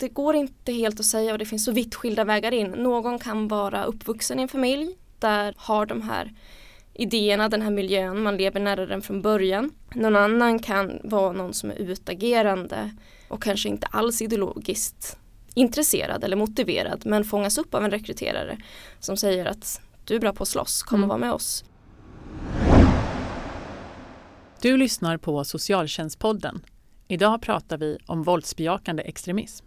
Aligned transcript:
Det 0.00 0.08
går 0.08 0.34
inte 0.36 0.72
helt 0.72 1.00
att 1.00 1.06
säga 1.06 1.32
och 1.32 1.38
det 1.38 1.44
finns 1.44 1.64
så 1.64 1.72
vitt 1.72 1.94
skilda 1.94 2.24
vägar 2.24 2.54
in. 2.54 2.70
Någon 2.70 3.18
kan 3.18 3.48
vara 3.48 3.84
uppvuxen 3.84 4.38
i 4.38 4.42
en 4.42 4.48
familj 4.48 4.96
där 5.18 5.54
har 5.56 5.86
de 5.86 6.02
här 6.02 6.32
idéerna, 6.94 7.48
den 7.48 7.62
här 7.62 7.70
miljön, 7.70 8.22
man 8.22 8.36
lever 8.36 8.60
nära 8.60 8.86
den 8.86 9.02
från 9.02 9.22
början. 9.22 9.70
Någon 9.94 10.16
annan 10.16 10.58
kan 10.58 11.00
vara 11.04 11.32
någon 11.32 11.54
som 11.54 11.70
är 11.70 11.74
utagerande 11.74 12.90
och 13.28 13.42
kanske 13.42 13.68
inte 13.68 13.86
alls 13.86 14.22
ideologiskt 14.22 15.18
intresserad 15.54 16.24
eller 16.24 16.36
motiverad 16.36 17.02
men 17.06 17.24
fångas 17.24 17.58
upp 17.58 17.74
av 17.74 17.84
en 17.84 17.90
rekryterare 17.90 18.58
som 19.00 19.16
säger 19.16 19.46
att 19.46 19.80
du 20.04 20.14
är 20.14 20.20
bra 20.20 20.32
på 20.32 20.42
att 20.42 20.48
slåss, 20.48 20.82
kom 20.82 21.00
och 21.00 21.04
Mm. 21.04 21.08
var 21.08 21.18
med 21.18 21.32
oss. 21.32 21.64
Du 24.60 24.76
lyssnar 24.76 25.16
på 25.16 25.44
Socialtjänstpodden. 25.44 26.60
Idag 27.08 27.42
pratar 27.42 27.78
vi 27.78 27.98
om 28.06 28.22
våldsbejakande 28.22 29.02
extremism. 29.02 29.66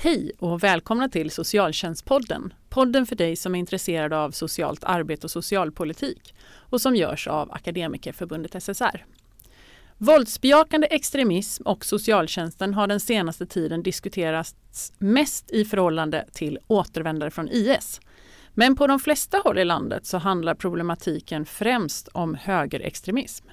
Hej 0.00 0.32
och 0.38 0.62
välkomna 0.62 1.08
till 1.08 1.30
Socialtjänstpodden. 1.30 2.54
Podden 2.68 3.06
för 3.06 3.16
dig 3.16 3.36
som 3.36 3.54
är 3.54 3.58
intresserad 3.58 4.12
av 4.12 4.30
socialt 4.30 4.84
arbete 4.84 5.26
och 5.26 5.30
socialpolitik 5.30 6.34
och 6.48 6.80
som 6.80 6.96
görs 6.96 7.26
av 7.26 7.52
Akademikerförbundet 7.52 8.62
SSR. 8.62 9.04
Våldsbejakande 9.96 10.86
extremism 10.90 11.62
och 11.62 11.84
socialtjänsten 11.84 12.74
har 12.74 12.86
den 12.86 13.00
senaste 13.00 13.46
tiden 13.46 13.82
diskuterats 13.82 14.56
mest 14.98 15.50
i 15.50 15.64
förhållande 15.64 16.24
till 16.32 16.58
återvändare 16.66 17.30
från 17.30 17.48
IS. 17.48 18.00
Men 18.54 18.76
på 18.76 18.86
de 18.86 18.98
flesta 18.98 19.38
håll 19.44 19.58
i 19.58 19.64
landet 19.64 20.06
så 20.06 20.18
handlar 20.18 20.54
problematiken 20.54 21.46
främst 21.46 22.08
om 22.08 22.34
högerextremism. 22.34 23.46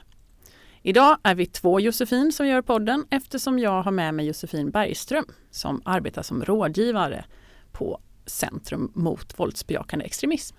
Idag 0.88 1.17
är 1.23 1.36
vi 1.36 1.45
två 1.45 1.80
Josefin 1.80 2.31
som 2.31 2.47
gör 2.47 2.61
podden 2.61 3.05
eftersom 3.09 3.59
jag 3.59 3.81
har 3.83 3.91
med 3.91 4.14
mig 4.14 4.25
Josefin 4.25 4.72
Bergström 4.72 5.25
som 5.52 5.81
arbetar 5.86 6.22
som 6.22 6.45
rådgivare 6.45 7.25
på 7.72 8.00
Centrum 8.25 8.91
mot 8.95 9.39
våldsbejakande 9.39 10.06
extremism. 10.06 10.56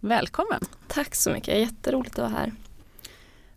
Välkommen! 0.00 0.60
Tack 0.88 1.14
så 1.14 1.30
mycket, 1.30 1.58
jätteroligt 1.58 2.18
att 2.18 2.18
vara 2.18 2.40
här. 2.40 2.52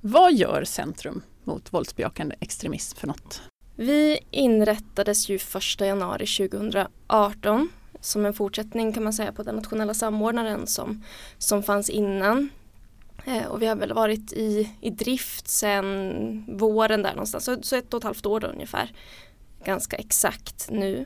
Vad 0.02 0.34
gör 0.34 0.64
Centrum 0.64 1.22
mot 1.44 1.74
våldsbejakande 1.74 2.36
extremism 2.40 2.98
för 2.98 3.08
något? 3.08 3.42
Vi 3.76 4.20
inrättades 4.32 5.30
ju 5.30 5.36
1 5.36 5.80
januari 5.80 6.26
2018 6.26 7.70
som 8.00 8.26
en 8.26 8.34
fortsättning 8.34 8.94
kan 8.94 9.04
man 9.04 9.14
säga 9.14 9.32
på 9.32 9.44
den 9.44 9.56
nationella 9.56 9.94
samordnaren 9.94 10.68
som, 10.68 11.04
som 11.38 11.64
fanns 11.64 11.90
innan. 11.90 12.50
Eh, 13.26 13.46
och 13.46 13.62
vi 13.62 13.66
har 13.66 13.76
väl 13.76 13.94
varit 13.94 14.34
i, 14.34 14.70
i 14.82 14.90
drift 14.90 15.48
sedan 15.48 16.46
våren 16.48 17.02
där 17.02 17.12
någonstans, 17.12 17.46
så, 17.46 17.58
så 17.62 17.76
ett 17.76 17.94
och 17.94 17.98
ett 17.98 18.04
halvt 18.04 18.26
år 18.26 18.40
då 18.40 18.48
ungefär. 18.48 18.92
Ganska 19.64 19.96
exakt 19.96 20.68
nu. 20.72 21.06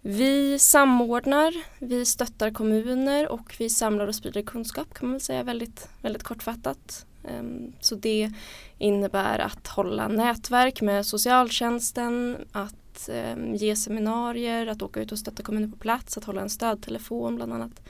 Vi 0.00 0.58
samordnar, 0.58 1.54
vi 1.78 2.04
stöttar 2.04 2.50
kommuner 2.50 3.28
och 3.28 3.54
vi 3.58 3.70
samlar 3.70 4.06
och 4.06 4.14
sprider 4.14 4.42
kunskap 4.42 4.94
kan 4.94 5.08
man 5.08 5.12
väl 5.12 5.20
säga 5.20 5.42
väldigt, 5.42 5.88
väldigt 6.02 6.22
kortfattat. 6.22 7.06
Ehm, 7.28 7.72
så 7.80 7.94
det 7.94 8.32
innebär 8.78 9.38
att 9.38 9.68
hålla 9.68 10.08
nätverk 10.08 10.82
med 10.82 11.06
socialtjänsten, 11.06 12.36
att 12.52 13.08
ehm, 13.08 13.54
ge 13.54 13.76
seminarier, 13.76 14.66
att 14.66 14.82
åka 14.82 15.00
ut 15.00 15.12
och 15.12 15.18
stötta 15.18 15.42
kommuner 15.42 15.68
på 15.68 15.76
plats, 15.76 16.18
att 16.18 16.24
hålla 16.24 16.42
en 16.42 16.50
stödtelefon 16.50 17.36
bland 17.36 17.52
annat. 17.52 17.82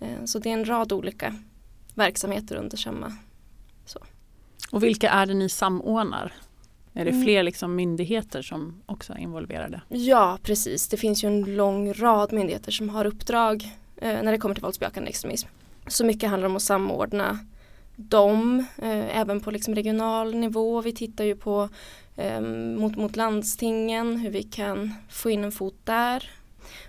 Ehm, 0.00 0.26
så 0.26 0.38
det 0.38 0.48
är 0.48 0.54
en 0.54 0.68
rad 0.68 0.92
olika 0.92 1.34
verksamheter 1.94 2.56
under 2.56 2.76
samma. 2.76 3.12
Och 4.72 4.82
vilka 4.82 5.10
är 5.10 5.26
det 5.26 5.34
ni 5.34 5.48
samordnar? 5.48 6.32
Är 6.94 7.04
det 7.04 7.10
Mm. 7.10 7.22
fler 7.24 7.42
liksom 7.42 7.76
myndigheter 7.76 8.42
som 8.42 8.82
också 8.86 9.12
är 9.12 9.18
involverade? 9.18 9.80
Ja, 9.88 10.38
precis. 10.42 10.88
Det 10.88 10.96
finns 10.96 11.24
ju 11.24 11.28
en 11.28 11.56
lång 11.56 11.92
rad 11.92 12.32
myndigheter 12.32 12.72
som 12.72 12.88
har 12.88 13.04
uppdrag 13.04 13.76
eh, 13.96 14.22
när 14.22 14.32
det 14.32 14.38
kommer 14.38 14.54
till 14.54 14.62
våldsbejakande 14.62 15.08
extremism. 15.10 15.48
Så 15.86 16.04
mycket 16.04 16.30
handlar 16.30 16.48
om 16.48 16.56
att 16.56 16.62
samordna 16.62 17.38
dem, 17.96 18.66
eh, 18.78 19.18
även 19.18 19.40
på 19.40 19.50
liksom 19.50 19.74
regional 19.74 20.34
nivå. 20.34 20.80
Vi 20.80 20.92
tittar 20.92 21.24
ju 21.24 21.36
på 21.36 21.68
eh, 22.16 22.40
mot, 22.40 22.96
mot 22.96 23.16
landstingen, 23.16 24.16
hur 24.16 24.30
vi 24.30 24.42
kan 24.42 24.94
få 25.08 25.30
in 25.30 25.44
en 25.44 25.52
fot 25.52 25.76
där. 25.84 26.30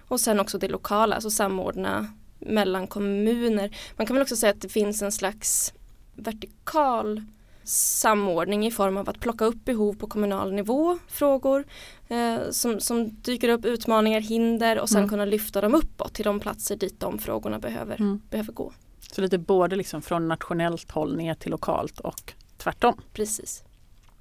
Och 0.08 0.20
sen 0.20 0.40
också 0.40 0.58
det 0.58 0.68
lokala, 0.68 1.16
alltså 1.16 1.30
samordna 1.30 2.08
mellan 2.42 2.88
kommuner. 2.88 3.78
Man 3.98 4.08
kan 4.08 4.16
väl 4.16 4.22
också 4.22 4.36
säga 4.36 4.52
att 4.52 4.62
det 4.62 4.70
finns 4.70 5.02
en 5.02 5.12
slags 5.12 5.74
vertikal 6.16 7.22
samordning 7.64 8.68
i 8.68 8.72
form 8.72 8.98
av 8.98 9.10
att 9.10 9.20
plocka 9.20 9.46
upp 9.46 9.66
behov 9.66 9.94
på 9.94 10.08
kommunal 10.08 10.54
nivå, 10.54 10.98
frågor 11.08 11.66
eh, 12.08 12.38
som, 12.52 12.80
som 12.80 13.10
dyker 13.22 13.50
upp, 13.50 13.66
utmaningar, 13.66 14.20
hinder 14.22 14.80
och 14.80 14.90
sen 14.90 14.98
Mm. 14.98 15.10
kunna 15.10 15.26
lyfta 15.26 15.62
dem 15.62 15.76
uppåt 15.76 16.14
till 16.14 16.26
de 16.26 16.40
platser 16.40 16.76
dit 16.76 17.00
de 17.00 17.20
frågorna 17.20 17.60
behöver, 17.60 17.96
Mm. 18.02 18.22
behöver 18.30 18.54
gå. 18.54 18.74
Så 19.12 19.22
lite 19.22 19.38
både 19.38 19.76
liksom 19.76 20.02
från 20.02 20.28
nationellt 20.28 20.92
håll 20.92 21.18
ner 21.18 21.36
till 21.36 21.52
lokalt 21.52 22.00
och 22.00 22.34
tvärtom. 22.58 23.02
Precis. 23.14 23.64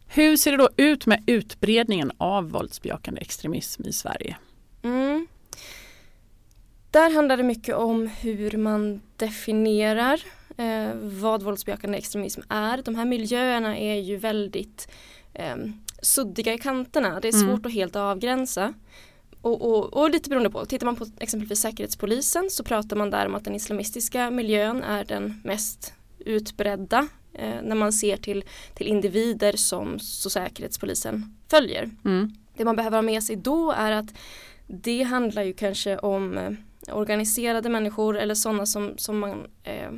Hur 0.06 0.36
ser 0.36 0.50
det 0.50 0.56
då 0.56 0.68
ut 0.76 1.06
med 1.06 1.22
utbredningen 1.26 2.12
av 2.18 2.50
våldsbejakande 2.50 3.20
extremism 3.20 3.82
i 3.84 3.92
Sverige? 3.92 4.36
Mm. 4.82 5.26
Där 6.90 7.10
handlar 7.14 7.36
det 7.36 7.42
mycket 7.42 7.74
om 7.74 8.06
hur 8.06 8.56
man 8.56 9.00
definierar 9.16 10.20
eh, 10.56 10.90
vad 11.02 11.42
våldsbejakande 11.42 11.98
extremism 11.98 12.40
är. 12.48 12.82
De 12.82 12.94
här 12.94 13.04
miljöerna 13.04 13.78
är 13.78 13.94
ju 13.94 14.16
väldigt 14.16 14.88
eh, 15.34 15.56
suddiga 16.02 16.54
i 16.54 16.58
kanterna. 16.58 17.20
Det 17.20 17.28
är 17.28 17.34
Mm. 17.34 17.48
svårt 17.48 17.66
att 17.66 17.72
helt 17.72 17.96
avgränsa. 17.96 18.74
Och, 19.42 19.62
och, 19.62 19.92
och 19.94 20.10
lite 20.10 20.28
beroende 20.28 20.50
på, 20.50 20.64
tittar 20.66 20.86
man 20.86 20.96
på 20.96 21.06
exempelvis 21.20 21.60
Säkerhetspolisen 21.60 22.50
så 22.50 22.64
pratar 22.64 22.96
man 22.96 23.10
där 23.10 23.26
om 23.26 23.34
att 23.34 23.44
den 23.44 23.54
islamistiska 23.54 24.30
miljön 24.30 24.82
är 24.82 25.04
den 25.04 25.40
mest 25.44 25.92
utbredda 26.18 27.08
eh, 27.32 27.54
när 27.62 27.74
man 27.76 27.92
ser 27.92 28.16
till, 28.16 28.44
till 28.74 28.86
individer 28.86 29.52
som 29.56 29.98
så 29.98 30.30
Säkerhetspolisen 30.30 31.36
följer. 31.48 31.90
Mm. 32.04 32.34
Det 32.56 32.64
man 32.64 32.76
behöver 32.76 32.96
ha 32.96 33.02
med 33.02 33.22
sig 33.22 33.36
då 33.36 33.70
är 33.72 33.92
att 33.92 34.06
det 34.66 35.02
handlar 35.02 35.42
ju 35.42 35.52
kanske 35.52 35.98
om 35.98 36.38
eh, 36.38 36.50
organiserade 36.92 37.68
människor 37.68 38.18
eller 38.18 38.34
sådana 38.34 38.66
som, 38.66 38.98
som 38.98 39.18
man 39.18 39.46
eh, 39.62 39.90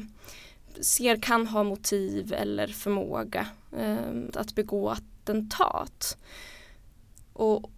ser 0.81 1.17
kan 1.17 1.47
ha 1.47 1.63
motiv 1.63 2.33
eller 2.33 2.67
förmåga 2.67 3.47
eh, 3.79 3.97
att 4.35 4.55
begå 4.55 4.91
attentat. 4.91 6.17
Och 7.33 7.71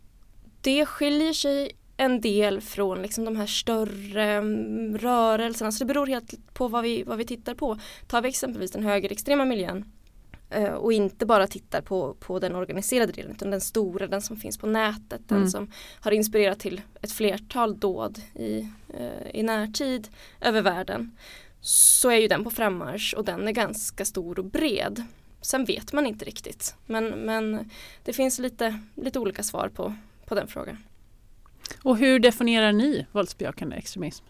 det 0.60 0.86
skiljer 0.86 1.32
sig 1.32 1.70
en 1.96 2.20
del 2.20 2.60
från 2.60 3.02
liksom 3.02 3.24
de 3.24 3.36
här 3.36 3.46
större 3.46 4.32
mm, 4.32 4.98
rörelserna. 4.98 5.72
Så 5.72 5.84
det 5.84 5.88
beror 5.88 6.06
helt 6.06 6.54
på 6.54 6.68
vad 6.68 6.82
vi, 6.82 7.02
vad 7.02 7.18
vi 7.18 7.24
tittar 7.24 7.54
på. 7.54 7.78
Tar 8.06 8.22
vi 8.22 8.28
exempelvis 8.28 8.70
den 8.70 8.82
högerextrema 8.82 9.44
miljön 9.44 9.84
och 10.74 10.92
inte 10.92 11.26
bara 11.26 11.46
tittar 11.46 11.80
på, 11.80 12.14
på 12.14 12.38
den 12.38 12.54
organiserade 12.54 13.12
delen 13.12 13.32
utan 13.32 13.50
den 13.50 13.60
stora, 13.60 14.06
den 14.06 14.22
som 14.22 14.36
finns 14.36 14.58
på 14.58 14.66
nätet, 14.66 15.20
den 15.28 15.38
Mm. 15.38 15.50
som 15.50 15.70
har 16.00 16.12
inspirerat 16.12 16.58
till 16.60 16.80
ett 17.02 17.12
flertal 17.12 17.78
dåd 17.78 18.18
i, 18.34 18.68
eh, 18.98 19.30
i 19.34 19.42
närtid 19.42 20.08
över 20.40 20.62
världen 20.62 21.16
så 21.60 22.10
är 22.10 22.16
ju 22.16 22.28
den 22.28 22.44
på 22.44 22.50
frammarsch 22.50 23.14
och 23.16 23.24
den 23.24 23.48
är 23.48 23.52
ganska 23.52 24.04
stor 24.04 24.38
och 24.38 24.44
bred. 24.44 25.02
Sen 25.40 25.64
vet 25.64 25.92
man 25.92 26.06
inte 26.06 26.24
riktigt 26.24 26.74
men, 26.86 27.04
men 27.08 27.70
det 28.04 28.12
finns 28.12 28.38
lite, 28.38 28.80
lite 28.94 29.18
olika 29.18 29.42
svar 29.42 29.68
på, 29.74 29.94
på 30.26 30.34
den 30.34 30.48
frågan. 30.48 30.78
Och 31.82 31.98
hur 31.98 32.18
definierar 32.18 32.72
ni 32.72 33.06
våldsbejakande 33.12 33.76
extremism? 33.76 34.24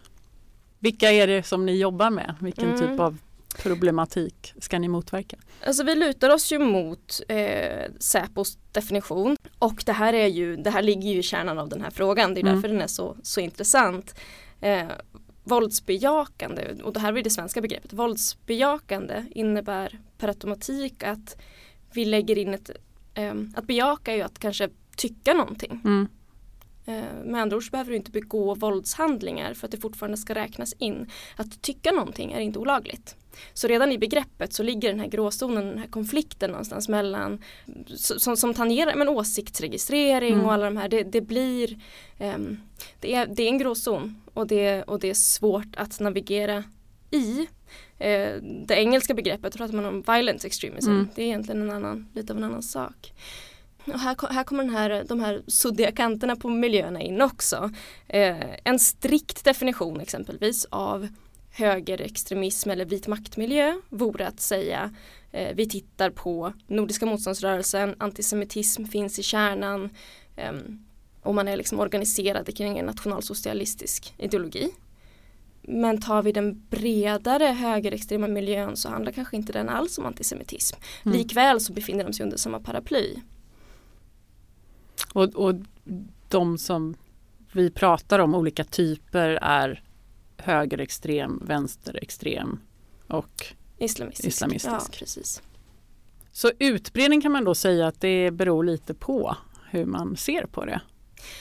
Vilka 0.79 1.11
är 1.11 1.27
det 1.27 1.43
som 1.43 1.65
ni 1.65 1.77
jobbar 1.79 2.09
med? 2.09 2.35
Vilken 2.41 2.69
Mm. 2.75 2.79
typ 2.89 2.99
av 2.99 3.17
problematik 3.63 4.53
ska 4.59 4.79
ni 4.79 4.87
motverka? 4.87 5.37
Alltså 5.65 5.83
vi 5.83 5.95
lutar 5.95 6.29
oss 6.29 6.51
ju 6.51 6.59
mot 6.59 7.21
eh, 7.27 7.91
Säpos 7.99 8.57
definition 8.71 9.37
och 9.59 9.83
det 9.85 9.91
här, 9.93 10.13
är 10.13 10.27
ju, 10.27 10.55
det 10.55 10.69
här 10.69 10.81
ligger 10.81 11.09
ju 11.13 11.19
i 11.19 11.23
kärnan 11.23 11.59
av 11.59 11.69
den 11.69 11.81
här 11.81 11.89
frågan. 11.89 12.33
Det 12.33 12.39
är 12.39 12.41
Mm. 12.41 12.55
därför 12.55 12.67
den 12.67 12.81
är 12.81 12.87
så, 12.87 13.17
så 13.23 13.39
intressant. 13.41 14.15
Eh, 14.61 14.87
våldsbejakande, 15.43 16.75
och 16.83 16.93
det 16.93 16.99
här 16.99 17.17
är 17.17 17.23
det 17.23 17.29
svenska 17.29 17.61
begreppet, 17.61 17.93
våldsbejakande 17.93 19.25
innebär 19.31 19.99
per 20.17 20.27
automatik 20.27 21.03
att 21.03 21.37
vi 21.93 22.05
lägger 22.05 22.37
in 22.37 22.53
ett, 22.53 22.69
eh, 23.13 23.33
att 23.55 23.67
bejaka 23.67 24.11
är 24.11 24.15
ju 24.15 24.21
att 24.21 24.39
kanske 24.39 24.69
tycka 24.97 25.33
någonting. 25.33 25.81
Mm. 25.85 26.07
Eh, 26.85 27.23
med 27.23 27.41
andra 27.41 27.57
ord 27.57 27.65
så 27.65 27.71
behöver 27.71 27.91
du 27.91 27.97
inte 27.97 28.11
begå 28.11 28.55
våldshandlingar 28.55 29.53
för 29.53 29.67
att 29.67 29.71
det 29.71 29.77
fortfarande 29.77 30.17
ska 30.17 30.35
räknas 30.35 30.73
in. 30.73 31.11
Att 31.35 31.61
tycka 31.61 31.91
någonting 31.91 32.31
är 32.31 32.39
inte 32.39 32.59
olagligt. 32.59 33.15
Så 33.53 33.67
redan 33.67 33.91
i 33.91 33.97
begreppet 33.97 34.53
så 34.53 34.63
ligger 34.63 34.89
den 34.89 34.99
här 34.99 35.07
gråzonen, 35.07 35.65
den 35.65 35.77
här 35.77 35.87
konflikten 35.87 36.51
någonstans 36.51 36.89
mellan 36.89 37.43
som, 37.95 38.37
som 38.37 38.53
tangerar 38.53 38.95
men 38.95 39.09
åsiktsregistrering 39.09 40.33
mm. 40.33 40.45
och 40.45 40.53
alla 40.53 40.65
de 40.65 40.77
här. 40.77 40.89
Det, 40.89 41.03
det 41.03 41.21
blir 41.21 41.77
um, 42.19 42.61
det, 42.99 43.13
är, 43.13 43.27
det 43.27 43.43
är 43.43 43.47
en 43.47 43.57
gråzon 43.57 44.21
och 44.33 44.47
det, 44.47 44.83
och 44.83 44.99
det 44.99 45.09
är 45.09 45.13
svårt 45.13 45.75
att 45.77 45.99
navigera 45.99 46.63
i. 47.11 47.39
Uh, 47.39 48.41
det 48.65 48.75
engelska 48.75 49.13
begreppet 49.13 49.57
pratar 49.57 49.73
man 49.73 49.85
om 49.85 50.03
violence 50.07 50.47
extremism. 50.47 50.91
Mm. 50.91 51.09
Det 51.15 51.21
är 51.21 51.25
egentligen 51.25 51.61
en 51.61 51.71
annan, 51.71 52.07
lite 52.13 52.33
av 52.33 52.37
en 52.37 52.43
annan 52.43 52.63
sak. 52.63 53.13
Och 53.93 53.99
här, 53.99 54.33
här 54.33 54.43
kommer 54.43 54.63
den 54.63 54.75
här, 54.75 55.03
de 55.07 55.19
här 55.19 55.43
suddiga 55.47 55.91
kanterna 55.91 56.35
på 56.35 56.49
miljöerna 56.49 57.01
in 57.01 57.21
också. 57.21 57.71
Eh, 58.07 58.45
en 58.63 58.79
strikt 58.79 59.43
definition 59.43 60.01
exempelvis 60.01 60.65
av 60.69 61.07
högerextremism 61.51 62.69
eller 62.69 62.85
vit 62.85 63.07
maktmiljö 63.07 63.73
vore 63.89 64.27
att 64.27 64.39
säga 64.39 64.93
eh, 65.31 65.55
vi 65.55 65.69
tittar 65.69 66.09
på 66.09 66.53
Nordiska 66.67 67.05
motståndsrörelsen, 67.05 67.95
antisemitism 67.97 68.85
finns 68.85 69.19
i 69.19 69.23
kärnan 69.23 69.89
eh, 70.35 70.53
och 71.21 71.35
man 71.35 71.47
är 71.47 71.57
liksom 71.57 71.79
organiserad 71.79 72.57
kring 72.57 72.77
en 72.77 72.85
nationalsocialistisk 72.85 74.13
ideologi. 74.17 74.71
Men 75.61 76.01
tar 76.01 76.23
vi 76.23 76.31
den 76.31 76.65
bredare 76.69 77.45
högerextrema 77.45 78.27
miljön 78.27 78.77
så 78.77 78.89
handlar 78.89 79.11
kanske 79.11 79.35
inte 79.35 79.53
den 79.53 79.69
alls 79.69 79.97
om 79.97 80.05
antisemitism. 80.05 80.77
Mm. 81.05 81.17
Likväl 81.17 81.59
så 81.59 81.73
befinner 81.73 82.03
de 82.03 82.13
sig 82.13 82.23
under 82.23 82.37
samma 82.37 82.59
paraply. 82.59 83.15
Och, 85.15 85.35
och 85.35 85.55
de 86.29 86.57
som 86.57 86.95
vi 87.51 87.69
pratar 87.69 88.19
om, 88.19 88.35
olika 88.35 88.63
typer, 88.63 89.29
är 89.41 89.83
högerextrem, 90.37 91.43
vänsterextrem 91.45 92.59
och 93.07 93.45
islamistisk. 93.77 94.27
islamistisk. 94.27 94.73
Ja, 94.73 94.97
precis. 94.99 95.41
Så 96.31 96.51
utbredning 96.59 97.21
kan 97.21 97.31
man 97.31 97.43
då 97.43 97.55
säga 97.55 97.87
att 97.87 98.01
det 98.01 98.31
beror 98.31 98.63
lite 98.63 98.93
på 98.93 99.35
hur 99.69 99.85
man 99.85 100.17
ser 100.17 100.45
på 100.45 100.65
det. 100.65 100.81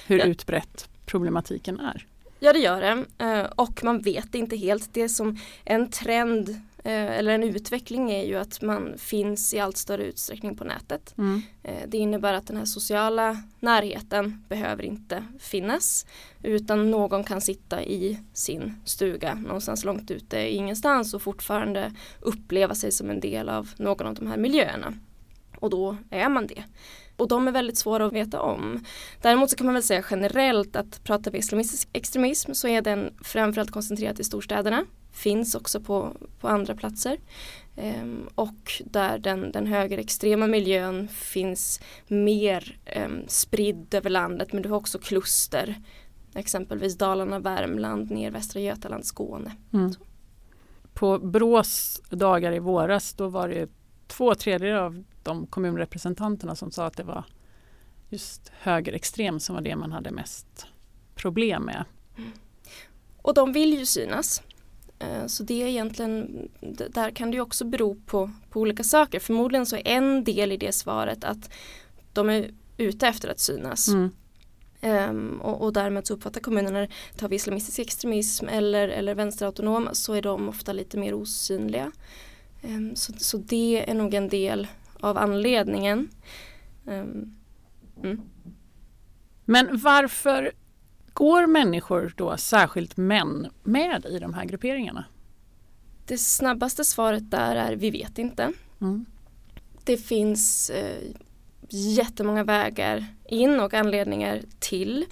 Hur 0.06 0.18
ja. 0.18 0.24
utbrett 0.24 0.88
problematiken 1.06 1.80
är. 1.80 2.06
Ja 2.38 2.52
det 2.52 2.58
gör 2.58 2.80
det 2.80 3.24
eh, 3.24 3.44
och 3.44 3.84
man 3.84 4.00
vet 4.00 4.34
inte 4.34 4.56
helt. 4.56 4.94
Det 4.94 5.08
som 5.08 5.38
en 5.64 5.90
trend 5.90 6.60
eller 6.90 7.34
en 7.34 7.42
utveckling 7.42 8.10
är 8.10 8.24
ju 8.24 8.36
att 8.36 8.62
man 8.62 8.98
finns 8.98 9.54
i 9.54 9.60
allt 9.60 9.76
större 9.76 10.04
utsträckning 10.04 10.56
på 10.56 10.64
nätet. 10.64 11.14
Mm. 11.18 11.42
Eh, 11.62 11.82
det 11.86 11.98
innebär 11.98 12.34
att 12.34 12.46
den 12.46 12.56
här 12.56 12.64
sociala 12.64 13.42
närheten 13.60 14.44
behöver 14.48 14.82
inte 14.82 15.24
finnas 15.38 16.06
utan 16.42 16.90
någon 16.90 17.24
kan 17.24 17.40
sitta 17.40 17.82
i 17.84 18.20
sin 18.32 18.74
stuga 18.84 19.34
någonstans 19.34 19.84
långt 19.84 20.10
ute 20.10 20.54
ingenstans 20.54 21.14
och 21.14 21.22
fortfarande 21.22 21.92
uppleva 22.20 22.74
sig 22.74 22.92
som 22.92 23.10
en 23.10 23.20
del 23.20 23.48
av 23.48 23.70
någon 23.76 24.06
av 24.06 24.14
de 24.14 24.26
här 24.26 24.36
miljöerna. 24.36 24.94
Och 25.56 25.70
då 25.70 25.96
är 26.10 26.28
man 26.28 26.46
det. 26.46 26.64
Och 27.16 27.28
de 27.28 27.48
är 27.48 27.52
väldigt 27.52 27.78
svåra 27.78 28.06
att 28.06 28.12
veta 28.12 28.40
om. 28.40 28.84
Däremot 29.22 29.50
så 29.50 29.56
kan 29.56 29.66
man 29.66 29.74
väl 29.74 29.82
säga 29.82 30.04
generellt 30.10 30.76
att 30.76 31.04
pratar 31.04 31.30
vi 31.30 31.38
islamistisk 31.38 31.88
extremism 31.92 32.52
så 32.52 32.68
är 32.68 32.82
den 32.82 33.14
framförallt 33.22 33.70
koncentrerad 33.70 34.16
till 34.16 34.24
storstäderna 34.24 34.84
finns 35.14 35.54
också 35.54 35.80
på, 35.80 36.16
på 36.40 36.48
andra 36.48 36.74
platser. 36.74 37.18
Um, 37.76 38.28
och 38.34 38.82
där 38.84 39.18
den, 39.18 39.52
den 39.52 39.66
högerextrema 39.66 40.46
miljön 40.46 41.08
finns 41.08 41.80
mer 42.08 42.78
um, 43.04 43.24
spridd 43.28 43.94
över 43.94 44.10
landet 44.10 44.52
men 44.52 44.62
du 44.62 44.68
har 44.68 44.76
också 44.76 44.98
kluster. 44.98 45.82
Exempelvis 46.34 46.98
Dalarna, 46.98 47.38
Värmland, 47.38 48.10
ner 48.10 48.30
Västra 48.30 48.60
Götaland, 48.60 49.06
Skåne. 49.06 49.56
Mm. 49.72 49.92
På 50.94 51.18
Brås 51.18 52.02
dagar 52.10 52.52
i 52.52 52.58
våras 52.58 53.14
då 53.14 53.28
var 53.28 53.48
det 53.48 53.70
två 54.06 54.34
tredjedelar 54.34 54.80
av 54.80 55.04
de 55.22 55.46
kommunrepresentanterna 55.46 56.56
som 56.56 56.70
sa 56.70 56.86
att 56.86 56.96
det 56.96 57.02
var 57.02 57.24
just 58.08 58.52
högerextrem 58.60 59.40
som 59.40 59.54
var 59.54 59.62
det 59.62 59.76
man 59.76 59.92
hade 59.92 60.10
mest 60.10 60.66
problem 61.14 61.62
med. 61.62 61.84
Mm. 62.16 62.30
Och 63.22 63.34
de 63.34 63.52
vill 63.52 63.78
ju 63.78 63.86
synas. 63.86 64.42
Eh, 64.98 65.26
så 65.26 65.42
det 65.42 65.62
är 65.62 65.66
egentligen, 65.66 66.48
där 66.90 67.10
kan 67.10 67.30
det 67.30 67.40
också 67.40 67.64
bero 67.64 67.94
på, 68.06 68.30
på 68.50 68.60
olika 68.60 68.84
saker. 68.84 69.20
Förmodligen 69.20 69.66
så 69.66 69.76
är 69.76 69.86
en 69.86 70.24
del 70.24 70.52
i 70.52 70.56
det 70.56 70.72
svaret 70.72 71.24
att 71.24 71.50
de 72.12 72.30
är 72.30 72.50
ute 72.76 73.08
efter 73.08 73.28
att 73.28 73.40
synas. 73.40 73.88
Mm. 73.88 74.10
Um, 74.82 75.40
och, 75.40 75.62
och, 75.62 75.72
därmed 75.72 76.06
så 76.06 76.14
uppfattar 76.14 76.40
kommunerna, 76.40 76.86
tar 77.16 77.28
vi 77.28 77.36
islamistisk 77.36 77.78
extremism 77.78 78.48
eller, 78.48 78.88
eller 78.88 79.14
vänsterautonom 79.14 79.88
så 79.92 80.12
är 80.12 80.22
de 80.22 80.48
ofta 80.48 80.72
lite 80.72 80.98
mer 80.98 81.14
osynliga. 81.14 81.92
Um, 82.62 82.96
så, 82.96 83.12
så 83.12 83.36
det 83.36 83.90
är 83.90 83.94
nog 83.94 84.14
en 84.14 84.28
del 84.28 84.66
av 85.00 85.18
anledningen. 85.18 86.08
Um, 86.84 87.36
mm. 88.02 88.20
Men 89.44 89.78
varför 89.78 90.52
Går 91.14 91.46
människor 91.46 92.12
då, 92.16 92.36
särskilt 92.36 92.96
män, 92.96 93.50
med 93.62 94.06
i 94.06 94.18
de 94.18 94.34
här 94.34 94.44
grupperingarna? 94.44 95.04
Det 96.06 96.18
snabbaste 96.18 96.84
svaret 96.84 97.30
där 97.30 97.56
är 97.56 97.76
vi 97.76 97.90
vet 97.90 98.18
inte. 98.18 98.52
Mm. 98.80 99.06
Det 99.84 99.96
finns 99.96 100.70
eh, 100.70 101.02
jättemånga 101.68 102.44
vägar 102.44 103.06
in 103.24 103.60
och 103.60 103.74
anledningar 103.74 104.42
till. 104.58 105.06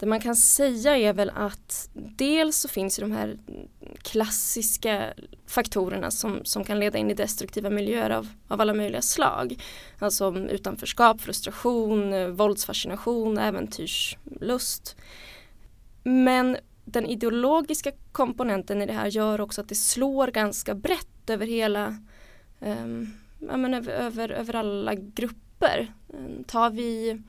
Det 0.00 0.06
man 0.06 0.20
kan 0.20 0.36
säga 0.36 0.96
är 0.96 1.12
väl 1.12 1.30
att 1.34 1.90
dels 1.94 2.56
så 2.56 2.68
finns 2.68 2.96
de 2.96 3.12
här 3.12 3.38
klassiska 4.02 5.12
faktorerna 5.46 6.10
som, 6.10 6.44
som 6.44 6.64
kan 6.64 6.80
leda 6.80 6.98
in 6.98 7.10
i 7.10 7.14
destruktiva 7.14 7.70
miljöer 7.70 8.10
av, 8.10 8.28
av 8.48 8.60
alla 8.60 8.74
möjliga 8.74 9.02
slag. 9.02 9.62
Alltså 9.98 10.38
utanförskap, 10.38 11.20
frustration, 11.20 12.36
våldsfascination, 12.36 13.38
äventyrslust. 13.38 14.96
Men 16.02 16.56
den 16.84 17.06
ideologiska 17.06 17.92
komponenten 18.12 18.82
i 18.82 18.86
det 18.86 18.92
här 18.92 19.06
gör 19.06 19.40
också 19.40 19.60
att 19.60 19.68
det 19.68 19.74
slår 19.74 20.28
ganska 20.28 20.74
brett 20.74 21.30
över 21.30 21.46
hela 21.46 21.96
um, 22.60 23.14
ja, 23.38 23.56
men 23.56 23.74
över, 23.74 23.92
över, 23.92 24.28
över 24.28 24.56
alla 24.56 24.94
grupper. 24.94 25.92
Um, 26.08 26.44
tar 26.44 26.70
vi 26.70 27.22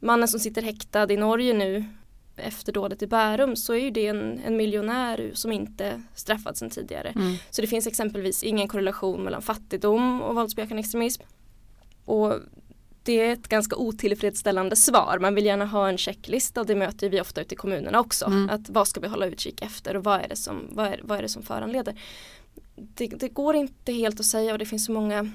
mannen 0.00 0.28
som 0.28 0.40
sitter 0.40 0.62
häktad 0.62 1.12
i 1.12 1.16
Norge 1.16 1.54
nu 1.54 1.84
efter 2.36 2.72
dådet 2.72 3.02
i 3.02 3.06
Bärum 3.06 3.56
så 3.56 3.72
är 3.72 3.78
ju 3.78 3.90
det 3.90 4.06
en, 4.06 4.40
en 4.46 4.56
miljonär 4.56 5.30
som 5.34 5.52
inte 5.52 6.02
straffats 6.14 6.60
sedan 6.60 6.70
tidigare. 6.70 7.08
Mm. 7.08 7.34
Så 7.50 7.62
det 7.62 7.66
finns 7.66 7.86
exempelvis 7.86 8.42
ingen 8.42 8.68
korrelation 8.68 9.24
mellan 9.24 9.42
fattigdom 9.42 10.22
och 10.22 10.34
våldsbejakande 10.34 10.80
extremism. 10.80 11.22
Och 12.04 12.34
det 13.02 13.20
är 13.20 13.32
ett 13.32 13.48
ganska 13.48 13.76
otillfredsställande 13.76 14.76
svar. 14.76 15.18
Man 15.20 15.34
vill 15.34 15.46
gärna 15.46 15.66
ha 15.66 15.88
en 15.88 15.98
checklista 15.98 16.60
och 16.60 16.66
det 16.66 16.74
möter 16.74 17.08
vi 17.08 17.20
ofta 17.20 17.40
ute 17.40 17.54
i 17.54 17.56
kommunerna 17.56 18.00
också. 18.00 18.26
Mm. 18.26 18.50
Att 18.50 18.68
vad 18.68 18.88
ska 18.88 19.00
vi 19.00 19.08
hålla 19.08 19.26
utkik 19.26 19.62
efter 19.62 19.96
och 19.96 20.04
vad 20.04 20.20
är 20.20 20.28
det 20.28 20.36
som, 20.36 20.68
vad 20.70 20.86
är, 20.86 21.00
vad 21.02 21.18
är 21.18 21.22
det 21.22 21.28
som 21.28 21.42
föranleder. 21.42 22.00
Det, 22.74 23.06
det, 23.06 23.28
går 23.28 23.56
inte 23.56 23.92
helt 23.92 24.20
att 24.20 24.26
säga 24.26 24.52
och 24.52 24.58
det 24.58 24.66
finns 24.66 24.84
så 24.86 24.92
många 24.92 25.30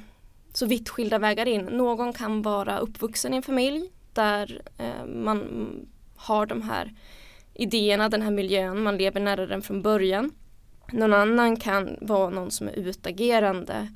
så 0.54 0.66
vitt 0.66 0.90
skilda 0.90 1.20
vägar 1.20 1.48
in. 1.48 1.66
Någon 1.66 2.14
kan 2.14 2.42
vara 2.42 2.80
uppvuxen 2.80 3.34
i 3.34 3.38
en 3.38 3.44
familj 3.44 3.92
där 4.14 4.62
eh, 4.78 5.06
man 5.06 5.70
har 6.16 6.46
de 6.46 6.62
här 6.62 6.94
idéerna, 7.54 8.10
den 8.10 8.22
här 8.22 8.32
miljön, 8.32 8.84
man 8.84 8.98
lever 8.98 9.20
nära 9.20 9.46
den 9.46 9.62
från 9.62 9.82
början. 9.82 10.32
Någon 10.92 11.14
annan 11.14 11.58
kan 11.58 11.98
vara 12.02 12.30
någon 12.30 12.52
som 12.52 12.68
är 12.68 12.74
utagerande 12.74 13.94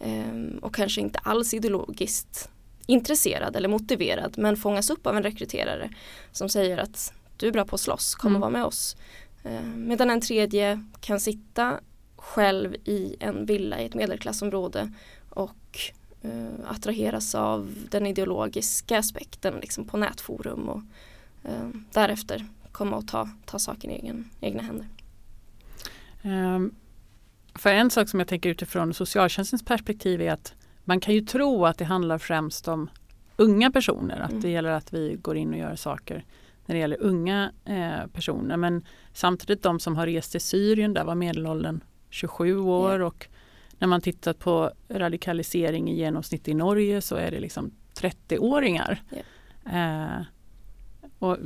eh, 0.00 0.58
och 0.62 0.74
kanske 0.74 1.00
inte 1.00 1.18
alls 1.18 1.54
ideologiskt 1.54 2.50
intresserad 2.86 3.56
eller 3.56 3.68
motiverad 3.68 4.38
men 4.38 4.56
fångas 4.56 4.90
upp 4.90 5.06
av 5.06 5.16
en 5.16 5.22
rekryterare 5.22 5.90
som 6.32 6.48
säger 6.48 6.78
att 6.78 7.12
du 7.36 7.48
är 7.48 7.52
bra 7.52 7.64
på 7.64 7.74
att 7.74 7.80
slåss, 7.80 8.14
kom 8.14 8.28
mm. 8.32 8.42
och 8.42 8.46
var 8.46 8.58
med 8.58 8.64
oss. 8.64 8.96
Eh, 9.44 9.62
medan 9.62 10.10
en 10.10 10.20
tredje 10.20 10.84
kan 11.00 11.20
sitta 11.20 11.80
själv 12.16 12.74
i 12.84 13.16
en 13.20 13.46
villa 13.46 13.80
i 13.80 13.86
ett 13.86 13.94
medelklassområde 13.94 14.92
och 15.30 15.78
eh, 16.22 16.70
attraheras 16.70 17.34
av 17.34 17.74
den 17.90 18.06
ideologiska 18.06 18.98
aspekten 18.98 19.54
liksom 19.60 19.84
på 19.84 19.96
nätforum 19.96 20.68
och 20.68 20.82
eh, 21.44 21.68
därefter 21.92 22.46
komma 22.72 22.96
och 22.96 23.08
ta, 23.08 23.28
ta 23.44 23.58
saken 23.58 23.90
i 23.90 23.94
egen, 23.94 24.30
egna 24.40 24.62
händer. 24.62 24.86
Um, 26.22 26.74
för 27.54 27.70
en 27.70 27.90
sak 27.90 28.08
som 28.08 28.20
jag 28.20 28.28
tänker 28.28 28.50
utifrån 28.50 28.94
socialtjänstens 28.94 29.64
perspektiv 29.64 30.22
är 30.22 30.32
att 30.32 30.54
man 30.84 31.00
kan 31.00 31.14
ju 31.14 31.20
tro 31.20 31.66
att 31.66 31.78
det 31.78 31.84
handlar 31.84 32.18
främst 32.18 32.68
om 32.68 32.90
unga 33.36 33.70
personer, 33.70 34.20
att 34.20 34.30
mm. 34.30 34.42
det 34.42 34.48
gäller 34.48 34.70
att 34.70 34.94
vi 34.94 35.18
går 35.22 35.36
in 35.36 35.52
och 35.52 35.58
gör 35.58 35.76
saker 35.76 36.24
när 36.66 36.74
det 36.74 36.80
gäller 36.80 37.02
unga 37.02 37.52
eh, 37.64 38.06
personer. 38.12 38.56
Men 38.56 38.84
samtidigt 39.12 39.62
de 39.62 39.80
som 39.80 39.96
har 39.96 40.06
rest 40.06 40.30
till 40.30 40.40
Syrien, 40.40 40.94
där 40.94 41.04
var 41.04 41.14
medelåldern 41.14 41.80
27 42.10 42.58
år 42.58 42.94
yeah. 42.94 43.06
och 43.06 43.28
när 43.78 43.88
man 43.88 44.00
tittar 44.00 44.32
på 44.32 44.70
radikalisering 44.88 45.90
i 45.90 45.96
genomsnitt 45.96 46.48
i 46.48 46.54
Norge 46.54 47.00
så 47.00 47.16
är 47.16 47.30
det 47.30 47.40
liksom 47.40 47.70
30-årigar. 47.94 49.02
Yeah. 49.12 50.16
Eh, 50.16 50.22
och 51.18 51.36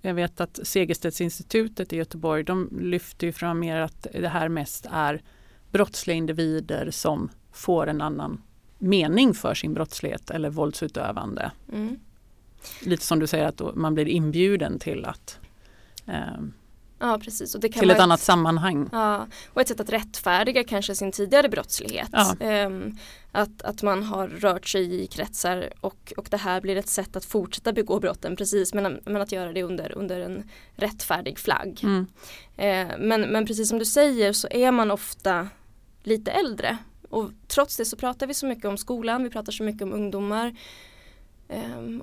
jag 0.00 0.14
vet 0.14 0.40
att 0.40 0.60
Segerstedtinstitutet 0.62 1.92
i 1.92 1.96
Göteborg 1.96 2.44
de 2.44 2.78
lyfter 2.80 3.26
ju 3.26 3.32
fram 3.32 3.58
mer 3.58 3.80
att 3.80 4.06
det 4.12 4.28
här 4.28 4.48
mest 4.48 4.86
är 4.90 5.22
brottsliga 5.70 6.16
individer 6.16 6.90
som 6.90 7.28
får 7.52 7.86
en 7.86 8.00
annan 8.00 8.42
mening 8.78 9.34
för 9.34 9.54
sin 9.54 9.74
brottslighet 9.74 10.30
eller 10.30 10.50
våldsutövande. 10.50 11.50
Mm. 11.72 11.98
Lite 12.80 13.04
som 13.04 13.18
du 13.18 13.26
säger 13.26 13.46
att 13.46 13.76
man 13.76 13.94
blir 13.94 14.08
inbjuden 14.08 14.78
till 14.78 15.04
att 15.04 15.38
eh, 16.06 16.42
Ja 16.98 17.18
precis. 17.22 17.54
Och 17.54 17.60
det 17.60 17.68
kan 17.68 17.80
till 17.80 17.88
vara 17.88 17.96
ett 17.96 18.02
annat 18.02 18.20
sammanhang. 18.20 18.88
Ja, 18.92 19.26
och 19.48 19.60
ett 19.60 19.68
sätt 19.68 19.80
att 19.80 19.90
rättfärdiga 19.90 20.64
kanske 20.64 20.94
sin 20.94 21.12
tidigare 21.12 21.48
brottslighet. 21.48 22.08
Ja. 22.12 22.36
Ehm, 22.40 22.96
att, 23.32 23.62
att 23.62 23.82
man 23.82 24.02
har 24.02 24.28
rört 24.28 24.66
sig 24.66 25.02
i 25.02 25.06
kretsar 25.06 25.72
och, 25.80 26.12
och 26.16 26.26
det 26.30 26.36
här 26.36 26.60
blir 26.60 26.76
ett 26.76 26.88
sätt 26.88 27.16
att 27.16 27.24
fortsätta 27.24 27.72
begå 27.72 28.00
brotten 28.00 28.36
precis 28.36 28.74
men, 28.74 29.00
men 29.04 29.22
att 29.22 29.32
göra 29.32 29.52
det 29.52 29.62
under, 29.62 29.92
under 29.92 30.20
en 30.20 30.50
rättfärdig 30.74 31.38
flagg. 31.38 31.80
Mm. 31.82 32.06
Eh, 32.56 32.98
men, 32.98 33.20
men 33.20 33.46
precis 33.46 33.68
som 33.68 33.78
du 33.78 33.84
säger 33.84 34.32
så 34.32 34.48
är 34.50 34.70
man 34.70 34.90
ofta 34.90 35.48
lite 36.02 36.30
äldre 36.30 36.78
och 37.10 37.30
trots 37.48 37.76
det 37.76 37.84
så 37.84 37.96
pratar 37.96 38.26
vi 38.26 38.34
så 38.34 38.46
mycket 38.46 38.64
om 38.64 38.76
skolan, 38.78 39.24
vi 39.24 39.30
pratar 39.30 39.52
så 39.52 39.62
mycket 39.62 39.82
om 39.82 39.92
ungdomar. 39.92 40.54
Ehm, 41.48 42.02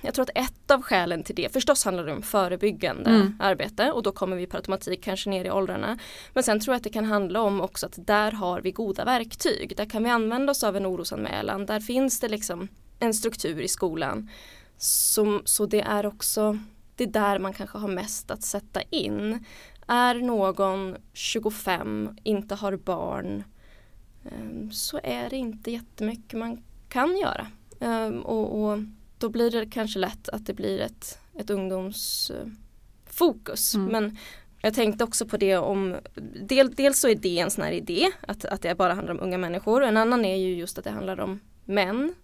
jag 0.00 0.14
tror 0.14 0.22
att 0.22 0.30
ett 0.34 0.70
av 0.70 0.82
skälen 0.82 1.22
till 1.22 1.34
det, 1.34 1.52
förstås 1.52 1.84
handlar 1.84 2.06
det 2.06 2.12
om 2.12 2.22
förebyggande 2.22 3.10
Mm. 3.10 3.36
arbete 3.40 3.92
och 3.92 4.02
då 4.02 4.12
kommer 4.12 4.36
vi 4.36 4.46
per 4.46 4.58
automatik 4.58 5.04
kanske 5.04 5.30
ner 5.30 5.44
i 5.44 5.50
åldrarna. 5.50 5.98
Men 6.34 6.42
sen 6.42 6.60
tror 6.60 6.72
jag 6.74 6.76
att 6.76 6.84
det 6.84 6.90
kan 6.90 7.04
handla 7.04 7.40
om 7.40 7.60
också 7.60 7.86
att 7.86 8.06
där 8.06 8.32
har 8.32 8.60
vi 8.60 8.72
goda 8.72 9.04
verktyg. 9.04 9.76
Där 9.76 9.84
kan 9.84 10.04
vi 10.04 10.10
använda 10.10 10.50
oss 10.50 10.64
av 10.64 10.76
en 10.76 10.86
orosanmälan. 10.86 11.66
Där 11.66 11.80
finns 11.80 12.20
det 12.20 12.28
liksom 12.28 12.68
en 12.98 13.14
struktur 13.14 13.60
i 13.60 13.68
skolan. 13.68 14.28
Så, 14.76 15.42
så 15.44 15.66
det 15.66 15.80
är 15.80 16.06
också, 16.06 16.58
det 16.96 17.04
är 17.04 17.08
där 17.08 17.38
man 17.38 17.52
kanske 17.52 17.78
har 17.78 17.88
mest 17.88 18.30
att 18.30 18.42
sätta 18.42 18.82
in. 18.82 19.44
Är 19.86 20.14
någon 20.14 20.96
25, 21.12 22.16
inte 22.22 22.54
har 22.54 22.76
barn 22.76 23.44
så 24.72 25.00
är 25.02 25.30
det 25.30 25.36
inte 25.36 25.70
jättemycket 25.70 26.38
man 26.38 26.62
kan 26.88 27.16
göra. 27.16 27.46
Ehm, 27.80 28.20
och, 28.20 28.62
och 28.62 28.78
då 29.18 29.28
blir 29.28 29.50
det 29.50 29.66
kanske 29.66 29.98
lätt 29.98 30.28
att 30.28 30.46
det 30.46 30.54
blir 30.54 30.80
ett, 30.80 31.18
ett 31.38 31.50
ungdomsfokus. 31.50 33.74
Mm. 33.74 33.86
Men 33.86 34.16
jag 34.62 34.74
tänkte 34.74 35.04
också 35.04 35.26
på 35.26 35.36
det 35.36 35.56
om, 35.56 35.96
del, 36.40 36.74
dels 36.74 37.00
så 37.00 37.08
är 37.08 37.14
det 37.14 37.38
en 37.38 37.50
sån 37.50 37.64
här 37.64 37.72
idé 37.72 38.10
att, 38.20 38.44
att 38.44 38.62
det 38.62 38.74
bara 38.74 38.94
handlar 38.94 39.14
om 39.14 39.20
unga 39.20 39.38
människor. 39.38 39.84
En 39.84 39.96
annan 39.96 40.24
är 40.24 40.36
ju 40.36 40.54
just 40.54 40.78
att 40.78 40.84
det 40.84 40.90
handlar 40.90 41.20
om 41.20 41.40
män. 41.64 42.14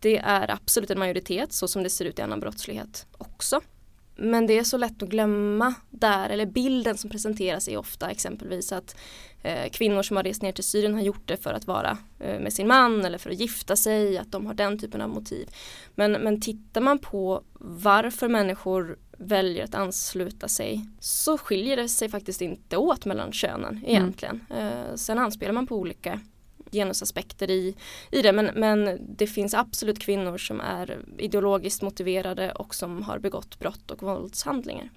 Det 0.00 0.18
är 0.18 0.50
absolut 0.50 0.90
en 0.90 0.98
majoritet 0.98 1.52
så 1.52 1.68
som 1.68 1.82
det 1.82 1.90
ser 1.90 2.04
ut 2.04 2.18
i 2.18 2.22
annan 2.22 2.40
brottslighet 2.40 3.06
också. 3.18 3.60
Men 4.16 4.46
det 4.46 4.58
är 4.58 4.64
så 4.64 4.76
lätt 4.76 5.02
att 5.02 5.08
glömma 5.08 5.74
där, 5.90 6.30
eller 6.30 6.46
bilden 6.46 6.96
som 6.96 7.10
presenteras 7.10 7.68
är 7.68 7.76
ofta 7.76 8.10
exempelvis 8.10 8.72
att 8.72 8.96
eh, 9.42 9.70
kvinnor 9.70 10.02
som 10.02 10.16
har 10.16 10.24
rest 10.24 10.42
ner 10.42 10.52
till 10.52 10.64
Syrien 10.64 10.94
har 10.94 11.00
gjort 11.00 11.28
det 11.28 11.36
för 11.36 11.54
att 11.54 11.66
vara 11.66 11.98
eh, 12.20 12.40
med 12.40 12.52
sin 12.52 12.68
man 12.68 13.04
eller 13.04 13.18
för 13.18 13.30
att 13.30 13.40
gifta 13.40 13.76
sig, 13.76 14.18
att 14.18 14.32
de 14.32 14.46
har 14.46 14.54
den 14.54 14.78
typen 14.78 15.00
av 15.00 15.08
motiv. 15.08 15.48
Men, 15.94 16.12
men 16.12 16.40
tittar 16.40 16.80
man 16.80 16.98
på 16.98 17.42
varför 17.60 18.28
människor 18.28 18.98
väljer 19.18 19.64
att 19.64 19.74
ansluta 19.74 20.48
sig 20.48 20.86
så 21.00 21.38
skiljer 21.38 21.76
det 21.76 21.88
sig 21.88 22.08
faktiskt 22.08 22.40
inte 22.40 22.76
åt 22.76 23.04
mellan 23.04 23.32
könen 23.32 23.84
egentligen. 23.86 24.44
Eh, 24.50 24.94
sen 24.94 25.18
anspelar 25.18 25.52
man 25.52 25.66
på 25.66 25.76
olika 25.76 26.20
genusaspekter 26.76 27.50
i, 27.50 27.74
i 28.10 28.22
det 28.22 28.32
men, 28.32 28.50
men 28.54 28.98
det 29.16 29.26
finns 29.26 29.54
absolut 29.54 29.98
kvinnor 29.98 30.38
som 30.38 30.60
är 30.60 30.98
ideologiskt 31.18 31.82
motiverade 31.82 32.52
och 32.52 32.74
som 32.74 33.02
har 33.02 33.18
begått 33.18 33.58
brott 33.58 33.90
och 33.90 34.02
våldshandlingar. 34.02 34.90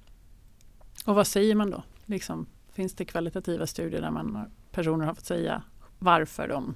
Och 1.05 1.15
vad 1.15 1.27
säger 1.27 1.55
man 1.55 1.71
då? 1.71 1.83
Liksom, 2.05 2.45
finns 2.74 2.93
det 2.93 3.05
kvalitativa 3.05 3.67
studier 3.67 4.01
där 4.01 4.12
man 4.12 4.51
personer 4.71 5.05
har 5.05 5.13
fått 5.13 5.25
säga 5.25 5.63
varför 6.00 6.48
de 6.48 6.75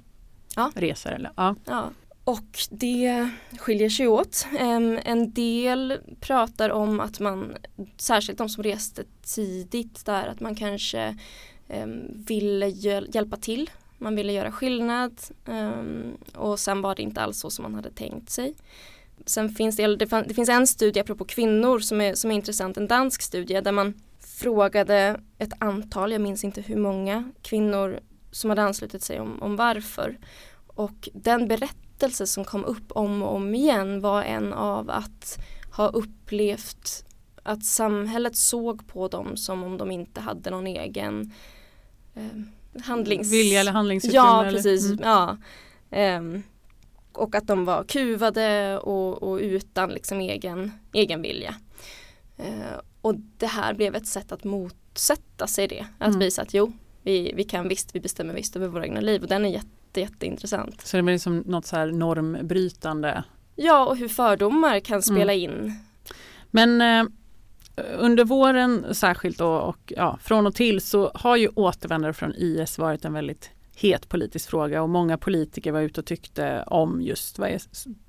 Ja. 0.56 0.72
reser? 0.76 1.12
Eller? 1.12 1.32
Ja. 1.36 1.56
Ja. 1.66 1.90
Och 2.24 2.58
det 2.70 3.30
skiljer 3.60 3.90
sig 3.90 4.08
åt. 4.08 4.48
En 4.60 5.34
del 5.34 5.98
pratar 6.20 6.70
om 6.70 7.00
att 7.00 7.20
man, 7.20 7.54
särskilt 7.98 8.38
de 8.38 8.50
som 8.50 8.64
reste 8.64 9.04
tidigt 9.22 10.06
där, 10.06 10.28
att 10.28 10.40
man 10.40 10.56
kanske 10.56 11.18
ville 12.28 12.68
hjäl- 12.68 13.08
hjälpa 13.14 13.38
till. 13.38 13.70
Man 13.98 14.16
ville 14.16 14.34
göra 14.34 14.52
skillnad 14.52 15.22
ehm, 15.46 16.18
och 16.36 16.60
sen 16.60 16.82
var 16.82 16.96
det 16.96 17.02
inte 17.02 17.22
alls 17.22 17.40
så 17.40 17.50
som 17.50 17.64
man 17.64 17.76
hade 17.76 17.92
tänkt 17.92 18.30
sig. 18.30 18.56
Sen 19.26 19.50
finns 19.50 19.76
det, 19.76 19.96
det, 19.96 20.24
det 20.28 20.34
finns 20.34 20.50
en 20.50 20.68
studie 20.68 21.00
apropå 21.00 21.26
kvinnor 21.26 21.80
som 21.80 22.02
är, 22.02 22.16
som 22.16 22.32
är 22.32 22.36
intressant, 22.36 22.78
en 22.78 22.88
dansk 22.88 23.22
studie 23.22 23.62
där 23.62 23.72
man 23.72 23.94
frågade 24.20 25.20
ett 25.38 25.54
antal, 25.60 26.12
jag 26.12 26.22
minns 26.22 26.44
inte 26.44 26.62
hur 26.62 26.76
många, 26.76 27.32
kvinnor 27.42 28.00
som 28.32 28.50
hade 28.50 28.64
anslutit 28.64 29.04
sig 29.04 29.20
om, 29.20 29.42
om 29.42 29.56
varför. 29.56 30.18
Och 30.68 31.10
den 31.14 31.48
berättelse 31.48 32.28
som 32.28 32.46
kom 32.46 32.66
upp 32.66 32.92
om 32.92 33.24
och 33.24 33.36
om 33.36 33.56
igen 33.56 34.02
var 34.02 34.24
en 34.24 34.54
av 34.54 34.90
att 34.90 35.40
ha 35.72 35.88
upplevt 35.88 37.06
att 37.44 37.66
samhället 37.66 38.36
såg 38.36 38.88
på 38.88 39.08
dem 39.08 39.38
som 39.38 39.64
om 39.64 39.78
de 39.78 39.92
inte 39.92 40.22
hade 40.22 40.50
någon 40.50 40.68
egen 40.68 41.32
eh, 42.14 42.42
handlings... 42.84 43.32
Vilja 43.34 43.60
eller 43.60 43.72
handlingsutrymme? 43.72 44.26
Ja, 44.28 44.48
precis. 44.50 44.86
Mm. 44.86 45.00
Ja. 45.04 45.38
Ehm, 45.92 46.44
och 47.14 47.36
att 47.36 47.48
de 47.48 47.66
var 47.66 47.84
kuvade 47.84 48.78
och, 48.80 49.24
och 49.24 49.38
utan 49.40 49.90
liksom 49.90 50.20
egen, 50.20 50.72
egen 50.94 51.22
vilja. 51.22 51.56
Eh, 52.38 52.80
och 53.02 53.16
det 53.38 53.48
här 53.48 53.74
blev 53.74 53.96
ett 53.96 54.08
sätt 54.08 54.32
att 54.32 54.44
motsätta 54.44 55.48
sig 55.48 55.68
det. 55.68 55.86
Att 56.00 56.08
Mm. 56.08 56.20
visa 56.20 56.42
att 56.42 56.54
jo, 56.54 56.72
vi, 57.02 57.34
vi 57.36 57.44
kan 57.44 57.68
visst, 57.68 57.96
vi 57.96 58.00
bestämmer 58.00 58.34
visst 58.34 58.56
över 58.56 58.68
våra 58.68 58.86
egna 58.86 59.02
liv. 59.02 59.22
Och 59.22 59.28
den 59.28 59.46
är 59.46 59.50
jätte, 59.50 60.02
jätteintressant. 60.02 60.88
Så 60.88 60.98
det 60.98 61.04
blir 61.04 61.18
som 61.18 61.38
något 61.38 61.66
så 61.66 61.76
här 61.76 61.92
normbrytande. 61.92 63.24
Ja, 63.56 63.86
och 63.86 63.98
hur 63.98 64.08
fördomar 64.08 64.80
kan 64.80 65.02
spela 65.02 65.34
in. 65.34 65.74
Men 66.52 66.82
eh, 66.82 67.06
under 67.76 68.26
våren 68.26 68.96
särskilt 68.96 69.38
då, 69.38 69.48
och 69.48 69.94
ja, 69.96 70.18
från 70.22 70.48
och 70.48 70.56
till 70.56 70.82
så 70.82 71.12
har 71.16 71.36
ju 71.36 71.48
återvändare 71.48 72.14
från 72.14 72.34
IS 72.36 72.78
varit 72.78 73.06
en 73.06 73.14
väldigt 73.14 73.52
het 73.76 74.10
politisk 74.10 74.50
fråga 74.50 74.82
och 74.82 74.90
många 74.90 75.18
politiker 75.18 75.72
var 75.72 75.82
ute 75.82 76.00
och 76.00 76.06
tyckte 76.06 76.64
om 76.68 77.02
just 77.02 77.40
vad, 77.40 77.50
är, 77.50 77.62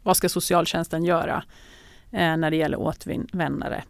vad 0.02 0.16
ska 0.16 0.28
socialtjänsten 0.28 1.04
göra 1.04 1.44
eh, 2.10 2.36
när 2.36 2.50
det 2.50 2.56
gäller 2.56 2.78
återvändare. 2.78 3.84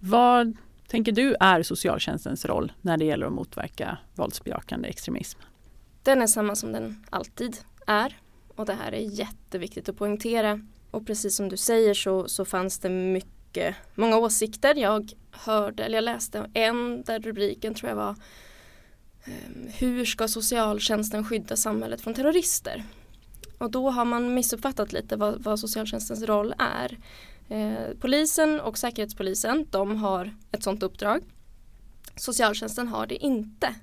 Vad 0.00 0.56
tänker 0.86 1.12
du 1.12 1.34
är 1.40 1.62
socialtjänstens 1.62 2.44
roll 2.44 2.72
när 2.80 2.96
det 2.96 3.04
gäller 3.04 3.26
att 3.26 3.32
motverka 3.32 3.98
våldsbejakande 4.14 4.88
extremism? 4.88 5.40
Den 6.02 6.22
är 6.22 6.26
samma 6.26 6.56
som 6.56 6.72
den 6.72 7.04
alltid 7.10 7.56
är. 7.86 8.16
Och 8.56 8.66
det 8.66 8.74
här 8.74 8.92
är 8.92 9.00
jätteviktigt 9.00 9.88
att 9.88 9.96
poängtera. 9.96 10.60
Och 10.90 11.06
precis 11.06 11.36
som 11.36 11.48
du 11.48 11.56
säger 11.56 11.94
så, 11.94 12.28
så 12.28 12.44
fanns 12.44 12.78
det 12.78 12.88
mycket, 12.88 13.30
många 13.94 14.18
åsikter. 14.18 14.74
Jag 14.74 15.12
hörde, 15.30 15.84
eller 15.84 15.96
jag 15.96 16.04
läste 16.04 16.50
en 16.54 17.02
där 17.02 17.20
rubriken 17.20 17.74
tror 17.74 17.88
jag 17.88 17.96
var 17.96 18.16
ehm, 19.24 19.68
Hur 19.78 20.04
ska 20.04 20.28
socialtjänsten 20.28 21.24
skydda 21.24 21.56
samhället 21.56 22.00
från 22.00 22.14
terrorister? 22.14 22.84
Och 23.58 23.70
då 23.70 23.90
har 23.90 24.04
man 24.04 24.34
missuppfattat 24.34 24.92
lite 24.92 25.16
vad, 25.16 25.42
vad 25.42 25.60
socialtjänstens 25.60 26.22
roll 26.22 26.54
är. 26.58 26.98
Eh, 27.48 27.96
polisen 28.00 28.60
och 28.60 28.78
säkerhetspolisen 28.78 29.66
de 29.70 29.96
har 29.96 30.36
ett 30.52 30.62
sådant 30.62 30.82
uppdrag. 30.82 31.22
Socialtjänsten 32.16 32.88
har 32.88 33.06
det 33.06 33.16
inte. 33.16 33.74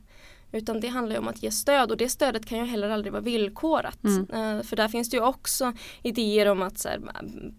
Utan 0.52 0.80
det 0.80 0.88
handlar 0.88 1.18
om 1.20 1.28
att 1.28 1.44
ge 1.44 1.52
stöd 1.52 1.92
och 1.92 1.98
det 1.98 2.10
stödet 2.10 2.46
kan 2.46 2.58
ju 2.58 2.66
heller 2.66 2.90
aldrig 2.90 3.12
vara 3.14 3.22
villkorat. 3.22 4.04
Mm. 4.04 4.58
Eh, 4.58 4.64
för 4.64 4.76
där 4.76 4.88
finns 4.88 5.10
det 5.10 5.18
ju 5.18 5.24
också 5.24 5.74
idéer 6.04 6.46
om 6.46 6.62
att 6.62 6.78
så 6.80 6.90
här, 6.90 7.00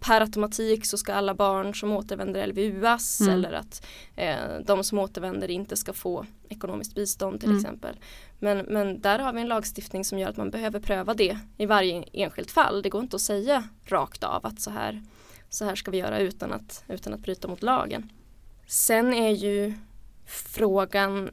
per 0.01 0.21
automatik 0.21 0.87
så 0.87 0.99
ska 0.99 1.15
alla 1.15 1.35
barn 1.35 1.75
som 1.75 1.93
återvänder 1.93 2.47
LVUas 2.47 3.21
Mm. 3.21 3.35
eller 3.35 3.53
att 3.53 3.87
eh, 4.17 4.37
de 4.67 4.85
som 4.85 4.99
återvänder 4.99 5.51
inte 5.51 5.77
ska 5.77 5.93
få 5.93 6.27
ekonomiskt 6.49 6.95
bistånd 6.95 7.41
till 7.41 7.49
Mm. 7.49 7.61
exempel. 7.61 7.97
Men, 8.39 8.59
men 8.59 9.01
där 9.01 9.19
har 9.19 9.33
vi 9.33 9.41
en 9.41 9.49
lagstiftning 9.49 10.05
som 10.05 10.19
gör 10.19 10.29
att 10.29 10.37
man 10.37 10.51
behöver 10.51 10.81
pröva 10.81 11.15
det 11.15 11.39
i 11.59 11.67
varje 11.67 12.05
enskilt 12.13 12.51
fall. 12.51 12.83
Det 12.83 12.89
går 12.89 13.01
inte 13.03 13.17
att 13.17 13.23
säga 13.23 13.65
rakt 13.85 14.25
av 14.25 14.47
att 14.47 14.61
så 14.61 14.71
här, 14.71 15.03
så 15.51 15.65
här 15.65 15.75
ska 15.75 15.91
vi 15.91 15.99
göra 15.99 16.19
utan 16.19 16.53
att, 16.53 16.85
utan 16.89 17.15
att 17.15 17.21
bryta 17.21 17.49
mot 17.49 17.63
lagen. 17.63 18.13
Sen 18.67 19.15
är 19.15 19.31
ju 19.31 19.75
frågan 20.27 21.31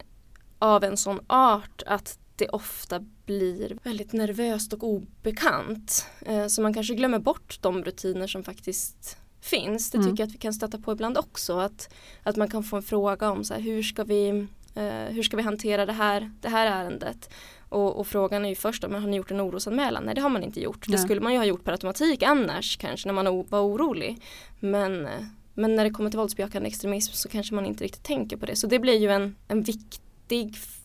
av 0.59 0.83
en 0.83 0.97
sån 0.97 1.19
art 1.27 1.83
att 1.85 2.19
det 2.35 2.49
ofta 2.49 2.99
blir 3.25 3.77
väldigt 3.83 4.13
nervöst 4.13 4.73
och 4.73 4.83
obekant. 4.83 6.05
Eh, 6.25 6.47
så 6.47 6.61
man 6.61 6.73
kanske 6.73 6.93
glömmer 6.95 7.19
bort 7.19 7.57
de 7.61 7.83
rutiner 7.83 8.27
som 8.27 8.43
faktiskt 8.43 9.17
finns. 9.41 9.91
Det 9.91 9.97
Mm. 9.97 10.09
tycker 10.09 10.23
jag 10.23 10.27
att 10.27 10.33
vi 10.35 10.37
kan 10.39 10.53
stöta 10.53 10.77
på 10.77 10.91
ibland 10.91 11.17
också. 11.17 11.59
Att, 11.59 11.93
att 12.23 12.35
man 12.35 12.49
kan 12.49 12.63
få 12.63 12.75
en 12.75 12.83
fråga 12.83 13.31
om 13.31 13.43
så 13.43 13.53
här, 13.53 13.61
hur, 13.61 13.83
ska 13.83 14.03
vi, 14.03 14.27
eh, 14.75 14.85
hur 15.09 15.23
ska 15.23 15.37
vi 15.37 15.43
hantera 15.43 15.85
det 15.85 15.93
här, 15.93 16.31
det 16.41 16.49
här 16.49 16.65
ärendet. 16.67 17.29
Och, 17.69 17.99
och 17.99 18.07
frågan 18.07 18.45
är 18.45 18.49
ju 18.49 18.55
först 18.55 18.83
om 18.83 18.93
har 18.93 19.01
ni 19.01 19.17
gjort 19.17 19.31
en 19.31 19.41
orosanmälan? 19.41 20.03
Nej 20.03 20.15
det 20.15 20.21
har 20.21 20.29
man 20.29 20.43
inte 20.43 20.61
gjort. 20.61 20.85
Det 20.87 20.91
Nej. 20.95 20.99
skulle 21.03 21.21
man 21.21 21.31
ju 21.33 21.37
ha 21.39 21.45
gjort 21.45 21.63
per 21.63 21.71
automatik 21.71 22.23
annars 22.23 22.77
kanske 22.77 23.07
när 23.07 23.13
man 23.23 23.45
var 23.49 23.61
orolig. 23.61 24.21
Men, 24.59 25.05
eh, 25.05 25.11
Men 25.53 25.75
när 25.75 25.83
det 25.83 25.89
kommer 25.89 26.09
till 26.09 26.19
våldsbejakande 26.19 26.67
extremism 26.69 27.13
så 27.13 27.29
kanske 27.29 27.55
man 27.55 27.65
inte 27.65 27.83
riktigt 27.83 28.03
tänker 28.03 28.37
på 28.37 28.45
det. 28.45 28.55
Så 28.55 28.67
det 28.67 28.79
blir 28.79 28.97
ju 28.99 29.09
en, 29.11 29.35
en 29.47 29.63
viktig 29.63 30.01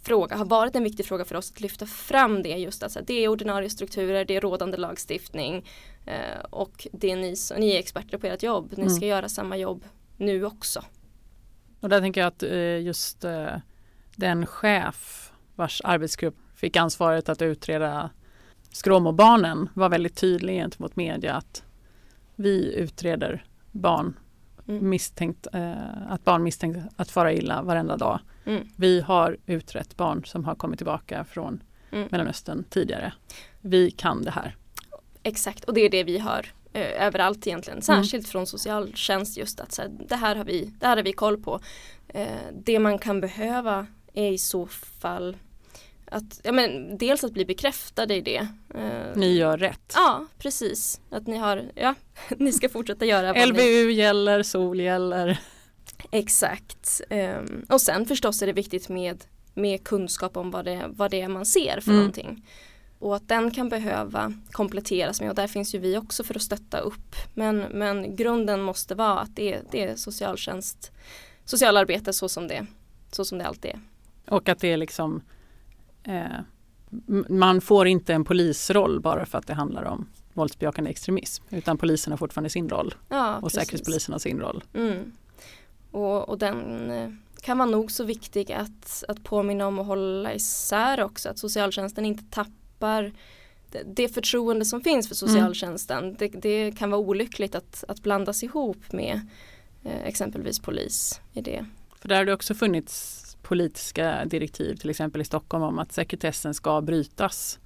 fråga, 0.03 0.37
har 0.37 0.45
varit 0.45 0.77
en 0.77 0.85
viktig 0.85 1.07
fråga 1.07 1.25
för 1.25 1.35
oss 1.35 1.53
att 1.53 1.61
lyfta 1.61 1.87
fram 1.87 2.43
det 2.43 2.49
just 2.49 2.83
att 2.83 2.97
det 3.07 3.25
är 3.25 3.29
ordinarie 3.29 3.71
strukturer, 3.71 4.25
det 4.25 4.37
är 4.37 4.41
rådande 4.41 4.77
lagstiftning 4.77 5.65
eh, 6.07 6.45
och 6.51 6.87
det 6.93 7.11
är 7.11 7.17
ni, 7.17 7.35
ni 7.59 7.75
är 7.75 7.79
experter 7.79 8.19
på 8.19 8.27
ert 8.27 8.43
jobb, 8.43 8.75
ni 8.77 8.91
ska 8.91 8.97
mm. 8.97 9.09
göra 9.09 9.29
samma 9.29 9.57
jobb 9.57 9.85
nu 10.17 10.45
också. 10.45 10.85
Och 11.81 11.89
där 11.89 12.01
tänker 12.01 12.21
jag 12.21 12.29
att 12.29 12.43
eh, 12.43 12.81
just 12.81 13.25
eh, 13.25 13.57
den 14.17 14.47
chef 14.47 15.33
vars 15.55 15.81
arbetsgrupp 15.85 16.37
fick 16.55 16.77
ansvaret 16.77 17.29
att 17.29 17.43
utreda 17.43 18.11
Skråmobarnen 18.73 19.69
var 19.75 19.89
väldigt 19.89 20.17
tydlig 20.17 20.55
gentemot 20.55 20.97
media 20.97 21.35
att 21.35 21.63
vi 22.37 22.75
utreder 22.75 23.45
barn 23.71 24.15
mm. 24.69 24.89
misstänkt, 24.89 25.47
eh, 25.53 26.13
att 26.13 26.25
barn 26.25 26.43
misstänkt 26.43 26.79
att 26.97 27.11
fara 27.11 27.33
illa 27.33 27.63
varenda 27.63 27.97
dag. 27.97 28.21
Mm. 28.45 28.69
Vi 28.77 29.01
har 29.01 29.37
utrett 29.47 29.97
barn 29.97 30.25
som 30.25 30.45
har 30.45 30.55
kommit 30.55 30.79
tillbaka 30.79 31.25
från 31.25 31.63
mm. 31.93 32.09
Mellanöstern 32.11 32.65
tidigare. 32.71 33.13
Vi 33.61 33.91
kan 33.91 34.23
det 34.23 34.31
här. 34.31 34.57
Exakt 35.23 35.65
och 35.65 35.75
det 35.75 35.81
är 35.81 35.91
det 35.91 36.05
vi 36.05 36.19
har 36.19 36.47
eh, 36.73 37.07
överallt 37.07 37.47
egentligen. 37.47 37.79
Mm. 37.79 37.83
Särskilt 37.83 38.29
från 38.29 38.47
socialtjänst 38.47 39.37
just 39.37 39.61
att 39.61 39.73
så 39.73 39.83
här, 39.83 39.91
det, 40.09 40.17
här 40.17 40.37
har 40.37 40.45
vi, 40.45 40.73
det 40.81 40.87
här 40.87 40.97
har 40.97 41.05
vi 41.05 41.13
koll 41.13 41.43
på. 41.43 41.61
Eh, 42.09 42.27
det 42.65 42.79
man 42.79 42.99
kan 42.99 43.21
behöva 43.21 43.87
är 44.13 44.33
i 44.33 44.39
så 44.39 44.67
fall 44.67 45.37
att, 46.13 46.41
ja, 46.43 46.53
men, 46.53 46.99
dels 46.99 47.25
att 47.25 47.33
bli 47.33 47.45
bekräftade 47.45 48.15
i 48.15 48.21
det. 48.21 48.49
Eh, 48.75 49.17
ni 49.17 49.37
gör 49.37 49.59
rätt. 49.59 49.93
Ja, 49.95 50.27
precis. 50.39 51.01
Att 51.11 51.27
ni 51.27 51.37
har, 51.37 51.71
ja, 51.75 51.95
ni 52.37 52.53
ska 52.53 52.69
fortsätta 52.69 53.05
göra 53.05 53.47
LVU 53.47 53.87
ni... 53.87 53.93
gäller, 53.93 54.43
SOL 54.43 54.81
gäller. 54.81 55.41
Exakt. 56.11 57.01
Um, 57.11 57.67
och 57.69 57.81
sen 57.81 58.07
förstås 58.07 58.43
är 58.43 58.47
det 58.47 58.53
viktigt 58.53 58.89
med, 58.89 59.25
med 59.55 59.85
kunskap 59.85 60.37
om 60.37 60.51
vad 60.51 60.65
det, 60.65 60.85
vad 60.89 61.11
det 61.11 61.21
är 61.21 61.29
man 61.29 61.47
ser 61.47 61.81
för 61.81 61.91
mm. 61.91 61.97
någonting. 61.97 62.47
Och 62.99 63.17
att 63.17 63.29
den 63.29 63.51
kan 63.51 63.69
behöva 63.69 64.33
kompletteras 64.51 65.21
med 65.21 65.31
och 65.31 65.37
där 65.37 65.47
finns 65.47 65.75
ju 65.75 65.79
vi 65.79 65.97
också 65.97 66.25
för 66.25 66.35
att 66.35 66.43
stötta 66.43 66.79
upp. 66.79 67.17
Men, 67.35 67.59
men 67.59 68.17
grunden 68.17 68.63
måste 68.63 68.95
vara 68.95 69.19
att 69.19 69.37
det, 69.37 69.61
det 69.71 69.83
är 69.83 69.97
socialtjänst, 69.97 70.93
socialarbete 71.45 72.13
så 72.13 72.29
som 72.29 72.49
det, 72.49 72.67
så 73.13 73.25
som 73.25 73.39
det 73.39 73.47
alltid 73.47 73.71
är. 73.71 73.81
Och 74.29 74.49
att 74.49 74.61
det 74.61 74.73
är 74.73 74.77
liksom 74.77 75.23
eh, 76.05 76.27
man 77.29 77.61
får 77.61 77.87
inte 77.87 78.15
en 78.15 78.25
polisroll 78.25 79.01
bara 79.01 79.27
för 79.27 79.39
att 79.39 79.47
det 79.47 79.55
handlar 79.55 79.85
om 79.85 80.07
våldsbejakande 80.33 80.91
extremism 80.91 81.45
utan 81.51 81.79
polisen 81.79 82.13
har 82.13 82.19
fortfarande 82.19 82.51
sin 82.51 82.69
roll 82.69 82.95
ja, 83.09 83.39
och 83.39 83.53
säkerhetspolisen 83.53 84.13
har 84.13 84.19
sin 84.19 84.41
roll. 84.41 84.65
Mm. 84.75 85.13
Och, 85.91 86.29
och, 86.29 86.39
den 86.39 86.91
eh, 86.91 87.11
kan 87.43 87.59
vara 87.59 87.71
nog 87.71 87.91
så 87.91 88.05
viktig 88.05 88.53
att, 88.53 89.05
att 89.09 89.25
påminna 89.25 89.67
om 89.67 89.79
och 89.79 89.85
hålla 89.85 90.35
isär 90.35 91.03
också 91.03 91.29
att 91.29 91.39
socialtjänsten 91.39 92.05
inte 92.05 92.25
tappar 92.31 93.13
det, 93.71 93.83
det 93.87 94.09
förtroende 94.09 94.65
som 94.65 94.81
finns 94.81 95.09
för 95.09 95.25
mm. 95.25 95.35
socialtjänsten. 95.35 96.05
Mm. 96.05 96.17
Det, 96.19 96.29
det, 96.29 96.73
kan 96.73 96.91
vara 96.91 97.01
olyckligt 97.01 97.55
att, 97.55 97.85
att 97.89 98.03
blandas 98.03 98.43
ihop 98.43 98.93
med 98.93 99.21
eh, 99.85 100.03
exempelvis 100.05 100.59
polis 100.59 101.21
i 101.33 101.41
det. 101.41 101.67
För 101.99 102.09
där 102.09 102.17
har 102.17 102.25
det 102.25 102.35
också 102.35 102.55
funnits 102.55 103.22
politiska 103.43 104.25
direktiv 104.25 104.77
till 104.77 104.91
exempel 104.91 105.21
i 105.21 105.25
Stockholm 105.25 105.65
om 105.65 105.79
att 105.79 105.93
sekretessen 105.93 106.55
ska 106.55 106.81
brytas 106.81 107.59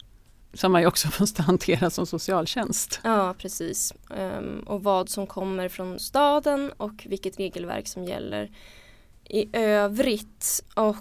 som 0.54 0.72
man 0.72 0.80
ju 0.80 0.86
också 0.86 1.08
måste 1.20 1.42
hantera 1.42 1.90
som 1.90 2.06
socialtjänst. 2.06 3.00
Ja 3.04 3.34
precis 3.38 3.94
um, 4.08 4.60
och 4.66 4.82
vad 4.82 5.08
som 5.08 5.26
kommer 5.26 5.68
från 5.68 5.98
staden 5.98 6.72
och 6.76 7.06
vilket 7.08 7.38
regelverk 7.38 7.88
som 7.88 8.04
gäller 8.04 8.50
i 9.24 9.48
övrigt 9.52 10.64
och 10.74 10.96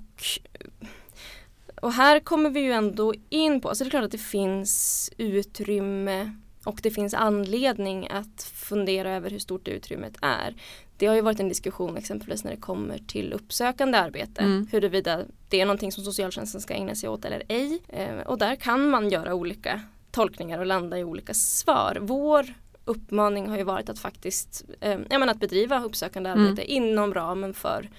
och 1.81 1.93
här 1.93 2.19
kommer 2.19 2.49
vi 2.49 2.59
ju 2.59 2.71
ändå 2.71 3.13
in 3.29 3.61
på, 3.61 3.75
så 3.75 3.83
det 3.83 3.87
är 3.87 3.89
klart 3.89 4.03
att 4.03 4.11
det 4.11 4.17
finns 4.17 5.09
utrymme 5.17 6.35
och 6.65 6.79
det 6.83 6.91
finns 6.91 7.13
anledning 7.13 8.07
att 8.07 8.43
fundera 8.43 9.11
över 9.11 9.29
hur 9.29 9.39
stort 9.39 9.67
utrymmet 9.67 10.17
är 10.21 10.55
det 10.97 11.05
har 11.05 11.15
ju 11.15 11.21
varit 11.21 11.39
en 11.39 11.49
diskussion 11.49 11.97
exempelvis 11.97 12.43
när 12.43 12.51
det 12.51 12.57
kommer 12.57 12.97
till 12.97 13.33
uppsökande 13.33 13.97
arbete. 13.97 14.41
Mm. 14.41 14.67
Huruvida 14.71 15.21
det 15.49 15.61
är 15.61 15.65
någonting 15.65 15.91
som 15.91 16.03
socialtjänsten 16.03 16.61
ska 16.61 16.73
ägna 16.73 16.95
sig 16.95 17.09
åt 17.09 17.25
eller 17.25 17.43
ej. 17.47 17.81
Eh, 17.87 18.19
och 18.19 18.37
där 18.37 18.55
kan 18.55 18.89
man 18.89 19.09
göra 19.09 19.33
olika 19.33 19.81
tolkningar 20.11 20.59
och 20.59 20.65
landa 20.65 20.99
i 20.99 21.03
olika 21.03 21.33
svar. 21.33 21.97
Vår 22.01 22.45
uppmaning 22.85 23.49
har 23.49 23.57
ju 23.57 23.63
varit 23.63 23.89
att 23.89 23.99
faktiskt 23.99 24.65
eh, 24.79 24.99
menar, 25.09 25.27
att 25.27 25.39
bedriva 25.39 25.83
uppsökande 25.83 26.29
mm. 26.29 26.43
arbete 26.43 26.71
inom 26.71 27.13
ramen 27.13 27.53
för 27.53 27.89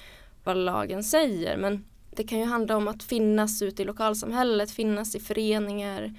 vad 0.44 0.57
lagen 0.57 1.05
säger. 1.05 1.57
Men 1.57 1.85
det 2.11 2.24
kan 2.24 2.38
ju 2.38 2.44
handla 2.44 2.76
om 2.76 2.88
att 2.88 3.02
finnas 3.02 3.62
ute 3.62 3.83
i 3.83 3.85
lokalsamhället, 3.85 4.70
finnas 4.70 5.14
i 5.14 5.20
föreningar. 5.20 6.14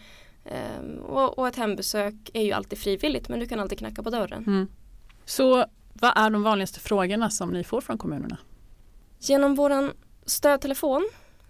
Eh, 0.47 0.99
och, 1.01 1.39
och, 1.39 1.47
ett 1.47 1.55
hembesök 1.55 2.15
är 2.33 2.43
ju 2.43 2.51
alltid 2.51 2.79
frivilligt 2.79 3.29
men 3.29 3.39
du 3.39 3.45
kan 3.45 3.59
alltid 3.59 3.77
knacka 3.77 4.03
på 4.03 4.09
dörren. 4.09 4.43
Mm. 4.47 4.67
Så 5.25 5.65
vad 5.93 6.17
är 6.17 6.29
de 6.29 6.43
vanligaste 6.43 6.79
frågorna 6.79 7.29
som 7.29 7.49
ni 7.49 7.63
får 7.63 7.81
från 7.81 7.97
kommunerna? 7.97 8.37
Genom 9.19 9.55
vår 9.55 9.93
stödtelefon 10.25 11.09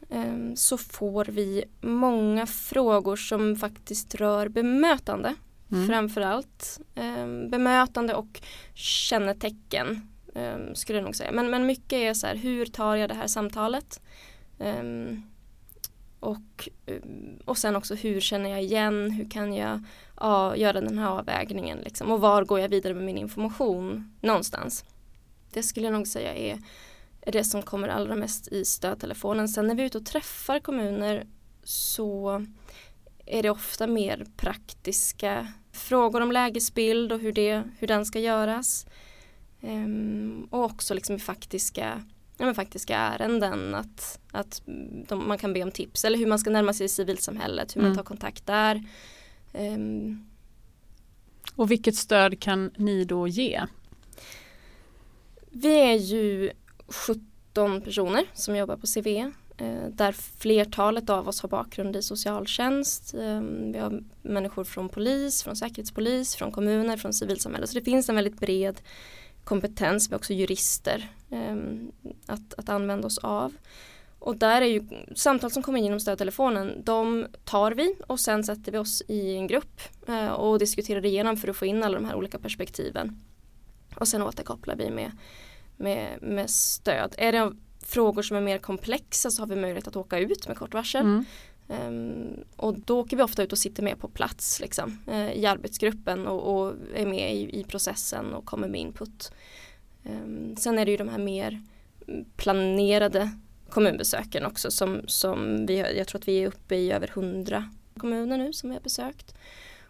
eh, 0.09 0.53
så 0.55 0.77
får 0.77 1.25
vi 1.25 1.63
många 1.81 2.45
frågor 2.45 3.15
som 3.15 3.55
faktiskt 3.55 4.15
rör 4.15 4.47
bemötande. 4.47 5.35
Mm. 5.71 5.87
Framförallt 5.87 6.79
eh, 6.95 7.49
bemötande 7.49 8.13
och 8.13 8.41
kännetecken 8.73 10.13
skulle 10.73 10.97
jag 10.97 11.05
nog 11.05 11.15
säga. 11.15 11.31
Men, 11.31 11.49
men 11.49 11.65
mycket 11.65 11.93
är 11.93 12.13
så 12.13 12.27
här, 12.27 12.35
hur 12.35 12.65
tar 12.65 12.95
jag 12.95 13.09
det 13.09 13.15
här 13.15 13.27
samtalet? 13.27 14.01
Och, 16.19 16.69
ehm, 16.85 17.39
och 17.45 17.57
sen 17.57 17.75
också 17.75 17.95
hur 17.95 18.19
känner 18.19 18.49
jag 18.49 18.63
igen, 18.63 19.11
hur 19.11 19.29
kan 19.29 19.53
jag 19.53 19.83
ja, 20.19 20.55
göra 20.55 20.81
den 20.81 20.97
här 20.97 21.09
avvägningen 21.09 21.77
liksom, 21.77 22.11
och 22.11 22.21
var 22.21 22.43
går 22.43 22.59
jag 22.59 22.69
vidare 22.69 22.93
med 22.93 23.03
min 23.03 23.17
information 23.17 24.13
någonstans. 24.21 24.85
Det 25.51 25.63
skulle 25.63 25.85
jag 25.85 25.93
nog 25.93 26.07
säga 26.07 26.35
är, 26.35 26.61
är 27.21 27.31
det 27.31 27.43
som 27.43 27.61
kommer 27.61 27.87
allra 27.87 28.15
mest 28.15 28.47
i 28.47 28.65
stödtelefonen. 28.65 29.49
Sen 29.49 29.67
när 29.67 29.75
vi 29.75 29.81
är 29.81 29.85
ute 29.85 29.97
och 29.97 30.05
träffar 30.05 30.59
kommuner 30.59 31.27
så 31.63 32.45
är 33.25 33.43
det 33.43 33.49
ofta 33.49 33.87
mer 33.87 34.25
praktiska 34.37 35.47
frågor 35.71 36.21
om 36.21 36.31
lägesbild 36.31 37.11
och 37.11 37.19
hur, 37.19 37.31
det, 37.31 37.63
hur 37.79 37.87
den 37.87 38.05
ska 38.05 38.19
göras. 38.19 38.85
Ehm, 39.61 40.47
och 40.51 40.63
också 40.63 40.93
liksom 40.93 41.15
i 41.15 41.19
faktiska 41.19 42.03
ja, 42.37 42.45
men 42.45 42.55
faktiska 42.55 42.97
ärenden. 42.97 43.75
Att, 43.75 44.19
att 44.31 44.61
de, 45.07 45.27
man 45.27 45.37
kan 45.37 45.53
be 45.53 45.63
om 45.63 45.71
tips 45.71 46.05
eller 46.05 46.17
hur 46.17 46.27
man 46.27 46.39
ska 46.39 46.49
närma 46.49 46.73
sig 46.73 46.89
civilsamhället, 46.89 47.75
hur 47.75 47.81
mm. 47.81 47.89
man 47.89 47.97
tar 47.97 48.03
kontakt 48.03 48.45
där. 48.45 48.83
Um, 49.53 50.27
och 51.55 51.71
vilket 51.71 51.95
stöd 51.95 52.39
kan 52.39 52.71
ni 52.77 53.05
då 53.05 53.27
ge? 53.27 53.61
Vi 55.49 55.79
är 55.79 55.93
ju 55.93 56.51
17 56.87 57.81
personer 57.81 58.23
som 58.33 58.55
jobbar 58.55 58.77
på 58.77 58.87
CVE 58.87 59.31
eh, 59.57 59.89
där 59.89 60.11
flertalet 60.11 61.09
av 61.09 61.27
oss 61.27 61.41
har 61.41 61.49
bakgrund 61.49 61.95
i 61.95 62.01
socialtjänst. 62.01 63.13
Eh, 63.13 63.41
vi 63.41 63.79
har 63.79 64.03
människor 64.21 64.63
från 64.63 64.89
polis, 64.89 65.43
från 65.43 65.55
säkerhetspolis, 65.55 66.35
från 66.35 66.51
kommuner, 66.51 66.97
från 66.97 67.13
civilsamhälle. 67.13 67.67
Så 67.67 67.73
det 67.73 67.85
finns 67.85 68.09
en 68.09 68.15
väldigt 68.15 68.39
bred 68.39 68.81
kompetens, 69.43 70.09
vi 70.09 70.13
har 70.13 70.19
också 70.19 70.33
jurister 70.33 71.09
att, 72.25 72.53
att 72.57 72.69
använda 72.69 73.07
oss 73.07 73.17
av. 73.17 73.53
Och 74.19 74.37
där 74.37 74.61
är 74.61 74.65
ju 74.65 74.83
samtal 75.15 75.51
som 75.51 75.63
kommer 75.63 75.79
in 75.79 75.85
genom 75.85 75.99
stödtelefonen, 75.99 76.83
de 76.83 77.27
tar 77.43 77.71
vi 77.71 77.95
och 78.07 78.19
sen 78.19 78.43
sätter 78.43 78.71
vi 78.71 78.77
oss 78.77 79.03
i 79.07 79.35
en 79.35 79.47
grupp 79.47 79.81
uh, 80.09 80.27
och 80.27 80.59
diskuterar 80.59 81.05
igenom 81.05 81.37
för 81.37 81.47
att 81.47 81.57
få 81.57 81.65
in 81.65 81.83
alla 81.83 81.99
de 81.99 82.05
här 82.05 82.15
olika 82.15 82.39
perspektiven. 82.39 83.21
Och 83.95 84.07
sen 84.07 84.21
återkopplar 84.21 84.75
vi 84.75 84.89
med, 84.89 85.11
med, 85.77 86.21
med 86.21 86.49
stöd. 86.49 87.15
Är 87.17 87.31
det 87.31 87.53
frågor 87.85 88.21
som 88.21 88.37
är 88.37 88.41
mer 88.41 88.57
komplexa 88.57 89.31
så 89.31 89.41
har 89.41 89.47
vi 89.47 89.55
möjlighet 89.55 89.87
att 89.87 89.95
åka 89.95 90.19
ut 90.19 90.47
med 90.47 90.57
kort 90.57 90.73
varsel. 90.73 91.01
Mm. 91.01 91.25
Um, 91.67 92.43
och 92.55 92.79
då 92.79 92.99
åker 92.99 93.17
vi 93.17 93.23
ofta 93.23 93.43
ut 93.43 93.51
och 93.51 93.57
sitter 93.57 93.83
med 93.83 93.99
på 93.99 94.07
plats 94.07 94.59
liksom, 94.59 94.99
uh, 95.07 95.31
i 95.31 95.45
arbetsgruppen 95.45 96.27
och, 96.27 96.55
och 96.55 96.73
är 96.95 97.05
med 97.05 97.35
i, 97.35 97.59
i, 97.59 97.63
processen 97.63 98.33
och 98.33 98.45
kommer 98.45 98.67
med 98.67 98.81
input. 98.81 99.31
Um, 100.09 100.55
sen 100.57 100.79
är 100.79 100.85
det 100.85 100.91
ju 100.91 100.97
de 100.97 101.09
här 101.09 101.17
mer 101.17 101.61
planerade 102.35 103.31
kommunbesöken 103.69 104.45
också 104.45 104.71
som, 104.71 105.01
som 105.07 105.65
vi, 105.65 105.97
jag 105.97 106.07
tror 106.07 106.19
att 106.19 106.27
vi 106.27 106.43
är 106.43 106.47
uppe 106.47 106.75
i 106.75 106.91
över 106.91 107.07
hundra 107.07 107.69
kommuner 107.97 108.37
nu 108.37 108.53
som 108.53 108.69
vi 108.69 108.75
har 108.75 108.81
besökt. 108.81 109.35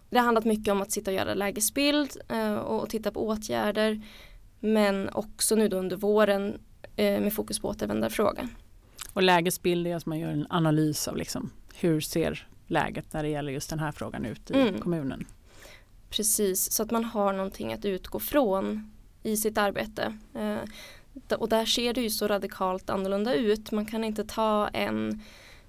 Det 0.09 0.17
har 0.17 0.25
handlat 0.25 0.45
mycket 0.45 0.71
om 0.71 0.81
att 0.81 0.91
sitta 0.91 1.11
och 1.11 1.17
göra 1.17 1.33
lägesbild 1.33 2.17
uh, 2.31 2.55
och, 2.55 2.89
titta 2.89 3.11
på 3.11 3.27
åtgärder 3.27 4.01
men 4.59 5.09
också 5.09 5.55
nu 5.55 5.67
då 5.67 5.77
under 5.77 5.95
våren 5.95 6.53
uh, 6.53 6.59
med 6.95 7.33
fokus 7.33 7.59
på 7.59 7.67
återvändarfrågan. 7.67 8.49
Och 9.13 9.23
lägesbild 9.23 9.87
är 9.87 9.95
att 9.95 10.05
man 10.05 10.19
gör 10.19 10.29
en 10.29 10.47
analys 10.49 11.07
av 11.07 11.17
liksom 11.17 11.49
hur 11.75 12.01
ser 12.01 12.47
läget 12.67 13.13
när 13.13 13.23
det 13.23 13.29
gäller 13.29 13.51
just 13.51 13.69
den 13.69 13.79
här 13.79 13.91
frågan 13.91 14.25
ut 14.25 14.51
i 14.51 14.53
mm. 14.53 14.79
kommunen. 14.79 15.25
Precis, 16.09 16.71
så 16.71 16.83
att 16.83 16.91
man 16.91 17.05
har 17.05 17.33
någonting 17.33 17.73
att 17.73 17.85
utgå 17.85 18.19
från 18.19 18.91
i 19.27 19.37
sitt 19.37 19.57
arbete. 19.57 20.17
Eh, 20.33 21.33
och 21.37 21.49
där 21.49 21.65
ser 21.65 21.93
det 21.93 22.01
ju 22.01 22.09
så 22.09 22.27
radikalt 22.27 22.89
annorlunda 22.89 23.33
ut. 23.33 23.71
Man 23.71 23.85
kan 23.85 24.03
inte 24.03 24.23
ta 24.23 24.67
en 24.67 25.21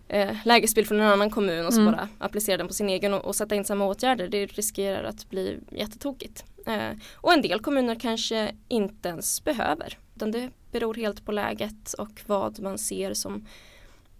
eh, 0.09 0.37
lägesbild 0.45 0.89
från 0.89 1.01
en 1.01 1.07
annan 1.07 1.31
kommun 1.31 1.67
och 1.67 1.75
så 1.75 1.81
mm. 1.81 1.93
bara 1.93 2.09
applicera 2.19 2.57
den 2.57 2.69
på 2.69 2.75
sin 2.75 2.89
egen 2.89 3.15
och, 3.15 3.25
och, 3.25 3.37
sätta 3.37 3.55
in 3.55 3.65
samma 3.65 3.87
åtgärder. 3.87 4.29
Det 4.29 4.47
riskerar 4.47 5.05
att 5.05 5.31
bli 5.31 5.59
jättetokigt. 5.71 6.45
Eh, 6.67 6.91
och 7.15 7.33
en 7.33 7.43
del 7.43 7.61
kommuner 7.61 7.95
kanske 7.95 8.53
inte 8.69 9.09
ens 9.09 9.45
behöver. 9.45 9.99
Utan 10.17 10.31
det 10.31 10.51
beror 10.73 10.95
helt 10.95 11.25
på 11.25 11.33
läget 11.33 11.93
och 11.93 12.23
vad 12.27 12.61
man 12.61 12.79
ser 12.79 13.15
som, 13.15 13.47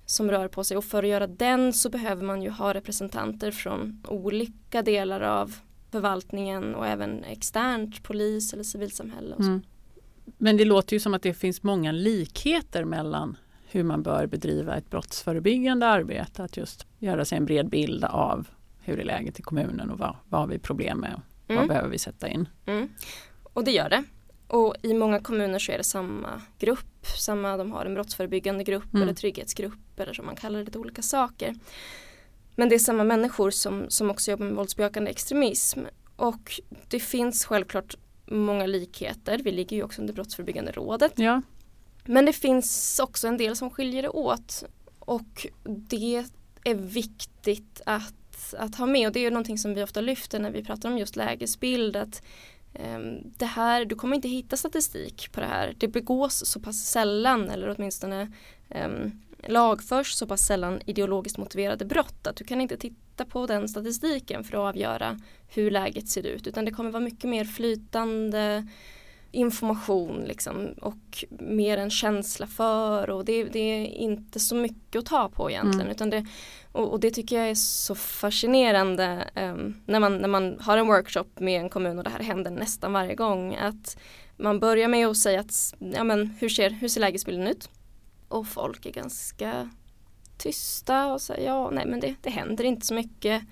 som 0.07 0.31
rör 0.31 0.49
på 0.49 0.65
sig. 0.65 0.77
Och 0.77 0.85
för 0.85 1.03
att 1.03 1.09
göra 1.09 1.27
den 1.27 1.73
så 1.73 1.91
behöver 1.91 2.25
man 2.25 2.43
ju 2.43 2.51
ha 2.51 2.75
representanter 2.75 3.51
från 3.51 4.03
olika 4.09 4.83
delar 4.83 5.21
av 5.21 5.55
förvaltningen 5.91 6.75
och 6.75 6.87
även 6.87 7.25
externt, 7.25 8.03
polis 8.03 8.53
eller 8.53 8.63
civilsamhälle. 8.63 9.37
Mm. 9.37 9.63
Men 10.39 10.57
det 10.57 10.65
låter 10.65 10.97
ju 10.97 11.01
som 11.01 11.15
att 11.15 11.23
det 11.23 11.35
finns 11.35 11.63
många 11.63 11.93
likheter 11.93 12.85
mellan 12.85 13.37
hur 13.71 13.83
man 13.83 14.03
bör 14.03 14.27
bedriva 14.27 14.77
ett 14.77 14.91
brottsförebyggande 14.91 15.87
arbete. 15.87 16.45
Att 16.45 16.57
just 16.57 16.87
göra 16.99 17.25
sig 17.25 17.39
en 17.39 17.45
bred 17.45 17.69
bild 17.69 18.05
av 18.05 18.49
hur 18.81 19.01
är 19.01 19.05
läget 19.05 19.41
i 19.41 19.43
kommunen 19.43 19.91
och 19.91 19.99
vad, 19.99 20.17
vad 20.29 20.41
har 20.41 20.49
vi 20.49 20.59
problem 20.59 20.99
med 20.99 21.15
och 21.15 21.51
mm. 21.51 21.61
vad 21.61 21.69
behöver 21.69 21.89
vi 21.89 21.99
sätta 21.99 22.29
in. 22.29 22.49
Mm. 22.67 22.89
Och 23.43 23.65
det 23.65 23.71
gör 23.71 23.91
det. 23.91 24.05
Och 24.47 24.75
i 24.83 24.95
många 24.95 25.21
kommuner 25.21 25.59
så 25.59 25.73
är 25.73 25.79
det 25.79 25.85
samma 25.85 26.43
grupp, 26.59 27.07
samma, 27.19 27.57
de 27.57 27.73
har 27.73 27.87
en 27.87 27.95
brottsförebyggande 27.95 28.65
grupp 28.65 28.95
mm. 28.95 29.03
eller 29.03 29.15
trygghetsgrupp 29.15 30.01
eller 30.01 30.13
som 30.13 30.27
man 30.27 30.37
kallar 30.37 30.59
det 30.59 30.65
lite 30.65 30.79
olika 30.79 31.03
saker. 31.03 31.55
Men 32.59 32.69
det 32.69 32.75
är 32.75 32.79
samma 32.79 33.05
människor 33.05 33.51
som, 33.51 33.87
som 33.89 34.11
också 34.11 34.31
jobbar 34.31 34.47
med 34.47 34.55
våldsbejakande 34.55 35.11
extremism. 35.11 35.81
Och 36.17 36.61
det 36.89 37.01
finns 37.01 37.45
självklart 37.45 37.97
många 38.27 38.67
likheter. 38.67 39.39
Vi 39.39 39.53
ligger 39.53 39.77
ju 39.77 39.83
också 39.83 40.01
under 40.01 40.15
Brottsförebyggande 40.15 40.73
rådet. 40.73 41.13
Ja. 41.17 41.43
Men 42.05 42.25
det 42.25 42.33
finns 42.33 43.01
också 43.03 43.29
en 43.29 43.37
del 43.37 43.57
som 43.57 43.71
skiljer 43.71 44.03
det 44.03 44.09
åt. 44.09 44.65
Och 44.99 45.47
det 45.65 46.25
är 46.65 46.75
viktigt 46.75 47.81
att, 47.87 48.55
att 48.59 48.75
ha 48.75 48.87
med 48.87 49.07
och 49.07 49.13
det 49.13 49.27
är 49.27 49.31
någonting 49.31 49.59
som 49.59 49.75
vi 49.75 49.83
ofta 49.83 50.01
lyfter 50.01 50.39
när 50.39 50.51
vi 50.51 50.65
pratar 50.65 50.91
om 50.91 50.99
just 50.99 51.17
lägesbild. 51.17 51.97
Att, 51.97 52.23
um, 52.75 53.33
det 53.37 53.47
här, 53.47 53.85
du 53.85 53.95
kommer 53.95 54.17
inte 54.17 54.29
hitta 54.29 54.57
statistik 54.57 55.33
på 55.33 55.41
det 55.41 55.47
här. 55.47 55.75
Det 55.79 55.89
begås 55.89 56.47
så 56.47 56.61
pass 56.61 56.85
sällan 56.85 57.51
eller 57.51 57.75
åtminstone 57.77 58.33
um, 58.85 59.23
lagförs 59.47 60.13
så 60.13 60.27
pass 60.27 60.47
sällan 60.47 60.81
ideologiskt 60.87 61.39
motiverade 61.39 61.85
brott 61.85 62.27
att 62.27 62.37
du 62.37 62.45
kan 62.45 62.61
inte 62.61 62.77
titta 62.77 63.25
på 63.25 63.47
den 63.47 63.69
statistiken 63.69 64.45
för 64.45 64.57
att 64.57 64.75
avgöra 64.75 65.21
hur 65.49 65.71
läget 65.71 66.09
ser 66.09 66.27
ut 66.27 66.47
utan 66.47 66.65
det 66.65 66.71
kommer 66.71 66.91
vara 66.91 67.03
mycket 67.03 67.31
mer 67.31 67.45
flytande 67.45 68.67
information 69.31 70.25
liksom, 70.25 70.75
och 70.81 71.25
mer 71.31 71.79
en 71.79 71.91
känsla 71.91 72.47
för 72.47 73.11
och 73.11 73.25
det, 73.25 73.45
det, 73.45 73.59
är 73.59 73.85
inte 73.87 74.41
så 74.41 74.55
mycket 74.55 74.99
att 74.99 75.07
ta 75.07 75.29
på 75.29 75.51
egentligen 75.51 75.81
mm. 75.81 75.93
utan 75.93 76.11
det, 76.11 76.27
och, 76.73 76.93
och, 76.93 77.01
det 77.01 77.11
tycker 77.11 77.37
jag 77.37 77.51
är 77.51 77.55
så 77.55 77.95
fascinerande 77.95 79.31
um, 79.37 79.81
när, 79.87 80.01
man, 80.01 80.19
när 80.19 80.29
man 80.29 80.59
har 80.61 80.79
en 80.79 80.87
workshop 80.87 81.27
med 81.35 81.61
en 81.61 81.69
kommun 81.69 81.99
och 81.99 82.05
det 82.05 82.11
här 82.11 82.23
händer 82.23 82.51
nästan 82.51 82.93
varje 82.93 83.15
gång 83.15 83.57
att 83.57 83.99
man 84.37 84.61
börjar 84.61 84.89
med 84.89 85.07
att 85.07 85.17
säga 85.17 85.41
att 85.41 85.75
ja, 85.79 86.05
men, 86.05 86.35
hur, 86.41 86.49
ser, 86.49 86.71
hur 86.71 86.89
ser 86.89 87.01
lägesbilden 87.01 87.47
ut? 87.47 87.71
Och 88.29 88.47
folk 88.47 88.87
är 88.87 88.93
ganska 88.93 89.71
tysta 90.37 91.13
och 91.13 91.21
säger 91.21 91.47
ja, 91.47 91.71
nej 91.71 91.87
men 91.87 92.01
det, 92.01 92.15
det 92.23 92.31
händer 92.31 92.65
inte 92.65 92.87
så 92.87 92.95
mycket. 92.95 93.43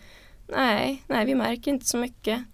Nej, 0.47 1.03
nej 1.07 1.27
vi 1.27 1.35
märker 1.35 1.71
inte 1.71 1.87
så 1.87 1.97
mycket. 1.97 2.45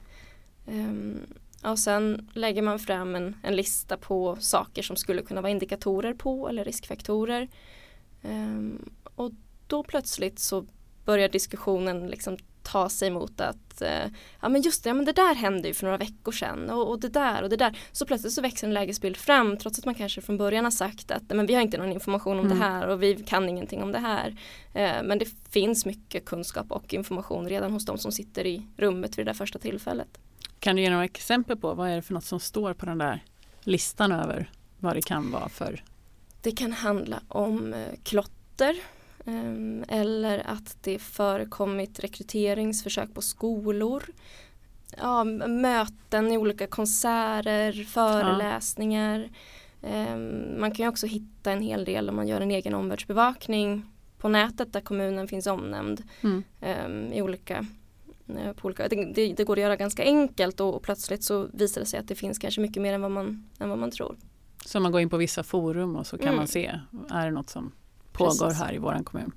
Um, 0.67 1.21
och 1.65 1.79
sen 1.79 2.31
lägger 2.33 2.63
man 2.63 2.79
fram 2.79 3.15
en, 3.15 3.37
en, 3.43 3.57
lista 3.57 3.97
på 3.97 4.37
saker 4.41 4.83
som 4.83 4.97
skulle 4.97 5.23
kunna 5.23 5.41
vara 5.41 5.51
indikatorer 5.51 6.15
på 6.15 6.49
eller 6.49 6.65
riskfaktorer. 6.65 7.49
Um, 8.23 8.91
och 9.15 9.31
då 9.67 9.83
plötsligt 9.83 10.39
så 10.39 10.67
börjar 11.05 11.29
diskussionen 11.29 12.07
liksom 12.07 12.37
ta 12.73 12.89
sig 12.89 13.11
mot 13.11 13.41
att 13.41 13.83
eh, 13.83 14.07
ja 14.41 14.49
men 14.49 14.63
just 14.63 14.85
det, 14.85 14.91
ja, 14.91 14.95
men 14.95 15.05
det 15.05 15.13
där 15.13 15.35
hände 15.35 15.69
ju 15.69 15.75
för 15.75 15.85
några 15.85 15.97
veckor 15.99 16.33
sedan 16.33 16.71
och, 16.71 16.91
och, 16.91 17.01
det 17.01 17.09
där 17.09 17.43
och 17.43 17.49
det 17.49 17.57
där. 17.57 17.79
Så 17.93 18.07
plötsligt 18.07 18.33
så 18.33 18.43
växer 18.43 18.67
en 18.67 18.75
lägesbild 18.75 19.17
fram 19.17 19.57
trots 19.57 19.79
att 19.79 19.85
man 19.85 19.95
kanske 19.95 20.21
från 20.21 20.39
början 20.39 20.65
har 20.65 20.71
sagt 20.71 21.11
att 21.11 21.23
men 21.29 21.47
vi 21.47 21.55
har 21.55 21.63
inte 21.63 21.79
någon 21.79 21.93
information 21.93 22.39
om 22.39 22.47
mm. 22.47 22.59
det 22.59 22.65
här 22.65 22.89
och 22.89 23.03
vi 23.03 23.15
kan 23.15 23.49
ingenting 23.49 23.83
om 23.83 23.93
det 23.93 23.99
här. 23.99 24.37
Eh, 24.75 25.03
men 25.05 25.19
det 25.19 25.29
finns 25.51 25.87
mycket 25.87 26.25
kunskap 26.25 26.73
och 26.73 26.95
information 26.95 27.49
redan 27.49 27.73
hos 27.73 27.85
de 27.85 27.99
som 27.99 28.13
sitter 28.13 28.47
i 28.47 28.67
rummet 28.77 29.19
vid 29.19 29.27
det 29.27 29.31
där 29.31 29.37
första 29.37 29.59
tillfället. 29.59 30.19
Kan 30.59 30.77
du 30.77 30.83
ge 30.83 30.91
några 30.91 31.05
exempel 31.05 31.57
på 31.57 31.75
vad 31.75 31.89
är 31.89 31.97
det 31.97 32.03
för 32.03 32.15
något 32.15 32.25
som 32.25 32.41
står 32.41 32.75
på 32.75 32.87
den 32.87 32.99
där 32.99 33.25
listan 33.61 34.13
över 34.13 34.51
vad 34.79 34.97
det 34.97 35.03
kan 35.03 35.31
vara 35.31 35.49
för? 35.49 35.85
Det 36.41 36.53
kan 36.53 36.73
handla 36.73 37.21
om 37.29 37.75
eh, 37.75 37.81
klotter 38.03 38.77
eller 39.89 40.43
att 40.47 40.77
det 40.81 40.99
förekommit 40.99 42.01
rekryteringsförsök 42.01 43.15
på 43.15 43.23
skolor. 43.23 44.05
Ja, 44.97 45.25
möten 45.25 46.33
i 46.33 46.39
olika 46.39 46.67
konserter, 46.67 47.85
föreläsningar. 47.85 49.19
Ja. 49.81 49.89
Ehm, 49.89 50.61
man 50.61 50.71
kan 50.71 50.85
ju 50.85 50.89
också 50.89 51.07
hitta 51.07 51.53
en 51.53 51.63
hel 51.63 51.85
del 51.85 52.09
om 52.09 52.17
man 52.17 52.29
gör 52.29 52.41
en 52.41 52.51
egen 52.51 52.75
omvärldsbevakning 52.75 53.87
på 54.19 54.29
nätet 54.29 54.73
där 54.73 54.81
kommunen 54.81 55.29
finns 55.29 55.47
omnämnd 55.47 56.03
mm. 56.21 56.43
Ehm, 56.61 57.13
i 57.13 57.23
olika 57.23 57.67
eh, 58.29 58.53
på 58.53 58.67
olika, 58.67 58.89
det, 58.89 59.05
det, 59.05 59.33
det, 59.33 59.45
går 59.45 59.57
att 59.57 59.63
göra 59.63 59.77
ganska 59.77 60.03
enkelt 60.03 60.61
och, 60.61 60.75
och, 60.75 60.83
plötsligt 60.83 61.25
så 61.25 61.49
visar 61.53 61.81
det 61.81 61.87
sig 61.87 62.01
att 62.01 62.09
det 62.09 62.15
finns 62.15 62.39
kanske 62.39 62.61
mycket 62.61 62.83
mer 62.83 62.93
än 62.93 63.03
vad 63.03 63.11
man, 63.11 63.49
än 63.59 63.69
vad 63.69 63.79
man 63.79 63.91
tror. 63.91 64.17
Så 64.67 64.81
man 64.81 64.93
går 64.93 65.01
in 65.01 65.11
på 65.11 65.17
vissa 65.17 65.43
forum 65.43 65.97
och 65.97 66.07
så 66.07 66.19
kan 66.19 66.27
mm. 66.27 66.37
man 66.37 66.47
se, 66.47 66.81
är 67.11 67.25
det 67.25 67.33
något 67.33 67.51
som 67.51 67.73
pågår 68.13 68.47
Precis. 68.47 68.63
här 68.63 68.75
i 68.75 68.79
vår 68.79 69.05
kommun. 69.05 69.33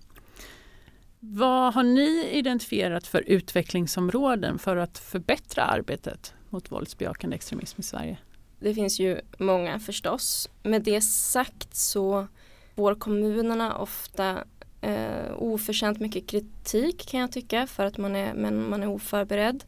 Vad 1.20 1.74
har 1.74 1.84
ni 1.84 2.30
identifierat 2.32 3.08
för 3.08 3.22
utvecklingsområden 3.22 4.60
för 4.60 4.78
att 4.78 4.98
förbättra 4.98 5.64
arbetet 5.64 6.34
mot 6.50 6.72
våldsbejakande 6.72 7.36
extremism 7.36 7.82
i 7.82 7.84
Sverige? 7.84 8.18
Det 8.60 8.74
finns 8.74 9.00
ju 9.00 9.22
många 9.38 9.80
förstås. 9.80 10.50
Med 10.64 10.84
det 10.84 11.02
sagt 11.02 11.76
så 11.76 12.28
får 12.76 12.96
kommunerna 12.96 13.78
ofta 13.78 14.44
eh, 14.82 15.34
oförtjänt 15.38 16.00
mycket 16.00 16.28
kritik 16.28 17.10
kan 17.10 17.20
jag 17.20 17.32
tycka 17.32 17.68
för 17.68 17.86
att 17.86 17.98
man 17.98 18.16
är, 18.16 18.34
men 18.34 18.70
man 18.70 18.84
är 18.84 18.88
oförberedd. 18.88 19.64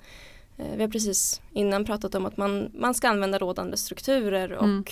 Eh, 0.57 0.75
vi 0.75 0.81
har 0.81 0.89
precis 0.89 1.41
innan 1.53 1.85
pratat 1.85 2.15
om 2.15 2.25
att 2.25 2.37
man, 2.37 2.71
man 2.73 2.93
ska 2.93 3.09
använda 3.09 3.37
rådande 3.37 3.77
strukturer 3.77 4.51
och 4.51 4.63
mm. 4.63 4.83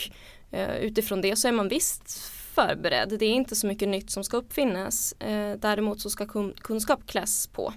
eh, 0.52 0.76
utifrån 0.76 1.22
det 1.22 1.36
så 1.36 1.48
är 1.48 1.52
man 1.52 1.68
visst 1.68 2.32
förberedd. 2.56 3.20
Det 3.20 3.26
är 3.26 3.34
inte 3.34 3.56
så 3.56 3.68
mycket 3.68 3.90
nytt 3.90 4.10
som 4.10 4.24
ska 4.24 4.38
uppfinnas. 4.38 5.14
Eh, 5.20 5.58
däremot 5.60 6.02
så 6.02 6.10
ska 6.10 6.26
kun 6.26 6.54
kunskap 6.62 7.08
kläs 7.08 7.48
på. 7.48 7.74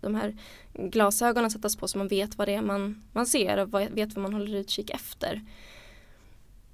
De 0.00 0.14
här 0.14 0.36
glasögonen 0.72 1.50
sättas 1.50 1.76
på 1.76 1.88
så 1.88 1.98
man 1.98 2.08
vet 2.08 2.38
vad 2.38 2.48
det 2.48 2.54
är 2.54 2.62
man, 2.62 3.02
man 3.12 3.26
ser 3.26 3.56
och 3.58 3.74
vet 3.74 4.14
vad 4.14 4.22
man 4.22 4.32
håller 4.32 4.54
utkik 4.54 4.90
efter. 4.90 5.42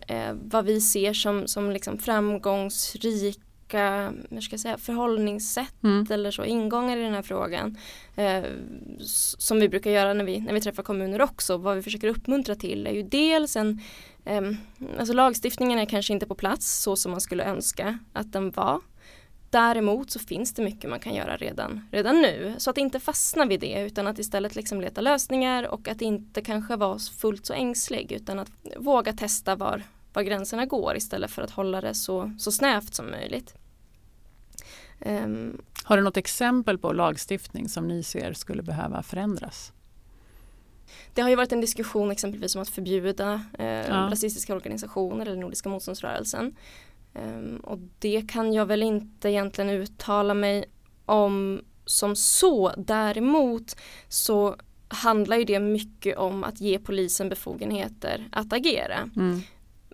eh, 0.09 0.35
vad 0.43 0.65
vi 0.65 0.81
ser 0.81 1.13
som, 1.13 1.47
som 1.49 1.71
liksom 1.71 1.99
framgångsrik 1.99 3.41
olika 3.73 4.13
hur 4.31 4.41
ska 4.41 4.53
jag 4.53 4.61
säga, 4.61 4.79
förhållningssätt 4.79 5.83
mm. 5.83 6.07
eller 6.11 6.31
så, 6.31 6.45
ingångar 6.45 6.97
i 6.97 7.03
den 7.03 7.15
här 7.15 7.23
frågan. 7.23 7.77
Eh, 8.17 8.45
som 9.39 9.61
vi 9.61 9.69
brukar 9.69 9.91
göra 9.91 10.15
när 10.15 10.25
vi, 10.25 10.41
när 10.41 10.53
vi 10.53 10.61
träffar 10.61 10.83
kommuner 10.83 11.23
också. 11.23 11.57
Vad 11.57 11.77
vi 11.77 11.83
försöker 11.83 12.09
uppmuntra 12.09 12.55
till 12.55 12.87
är 12.87 12.93
ju 12.93 13.03
dels 13.03 13.57
en 13.57 13.81
Ehm, 14.25 14.57
alltså 14.99 15.15
lagstiftningen 15.15 15.79
är 15.79 15.87
kanske 15.87 16.13
inte 16.13 16.27
på 16.27 16.35
plats 16.35 16.83
så 16.83 16.97
som 16.97 17.11
man 17.11 17.21
skulle 17.21 17.45
önska 17.45 17.99
att 18.13 18.33
den 18.33 18.51
var. 18.51 18.81
Däremot 19.51 20.11
så 20.11 20.19
finns 20.19 20.55
det 20.55 20.63
mycket 20.65 20.91
man 20.91 21.01
kan 21.01 21.15
göra 21.15 21.37
redan, 21.37 21.89
redan 21.93 22.23
nu. 22.23 22.55
Så 22.59 22.71
att 22.71 22.79
inte 22.79 23.01
fastna 23.01 23.47
vid 23.47 23.61
det 23.61 23.83
utan 23.83 24.07
att 24.07 24.19
istället 24.19 24.57
liksom 24.57 24.81
leta 24.81 25.01
lösningar 25.01 25.69
och 25.69 25.89
att 25.89 26.03
inte 26.03 26.43
kanske 26.43 26.77
vara 26.77 26.99
fullt 26.99 27.47
så 27.47 27.53
ängslig 27.53 28.13
utan 28.13 28.39
att 28.39 28.51
våga 28.77 29.13
testa 29.13 29.57
var, 29.57 29.83
var 30.13 30.23
gränserna 30.23 30.67
går 30.67 30.97
istället 30.97 31.31
för 31.31 31.43
att 31.43 31.51
hålla 31.51 31.81
det 31.81 31.95
så, 31.95 32.33
så 32.39 32.53
snävt 32.53 32.95
som 32.95 33.11
möjligt. 33.11 33.55
Um, 35.07 35.63
Har 35.85 35.97
du 35.97 36.03
något 36.03 36.17
exempel 36.17 36.79
på 36.79 36.93
lagstiftning 36.93 37.69
som 37.69 37.89
ni 37.89 38.03
ser 38.03 38.33
skulle 38.33 38.63
behöva 38.63 39.03
förändras? 39.03 39.73
Det 41.15 41.23
har 41.23 41.29
ju 41.29 41.37
varit 41.37 41.53
en 41.53 41.61
diskussion 41.61 42.11
exempelvis 42.11 42.57
om 42.57 42.63
att 42.63 42.69
förbjuda 42.69 43.45
eh, 43.59 43.67
ja. 43.67 44.09
rasistiska 44.11 44.55
organisationer 44.55 45.27
eller 45.27 45.41
Nordiska 45.41 45.69
motståndsrörelsen. 45.69 46.57
Um, 47.15 47.57
och 47.57 47.79
det 47.99 48.29
kan 48.29 48.53
jag 48.53 48.67
väl 48.67 48.83
inte 48.83 49.29
egentligen 49.29 49.71
uttala 49.71 50.35
mig 50.35 50.65
om 51.07 51.63
som 51.85 52.17
så. 52.17 52.73
Däremot 52.77 53.77
så 54.09 54.57
handlar 54.89 55.37
ju 55.37 55.45
det 55.45 55.61
mycket 55.61 56.17
om 56.17 56.45
att 56.45 56.61
ge 56.61 56.79
polisen 56.79 57.29
befogenheter 57.29 58.29
att 58.33 58.53
agera. 58.53 59.11
Mm. 59.17 59.43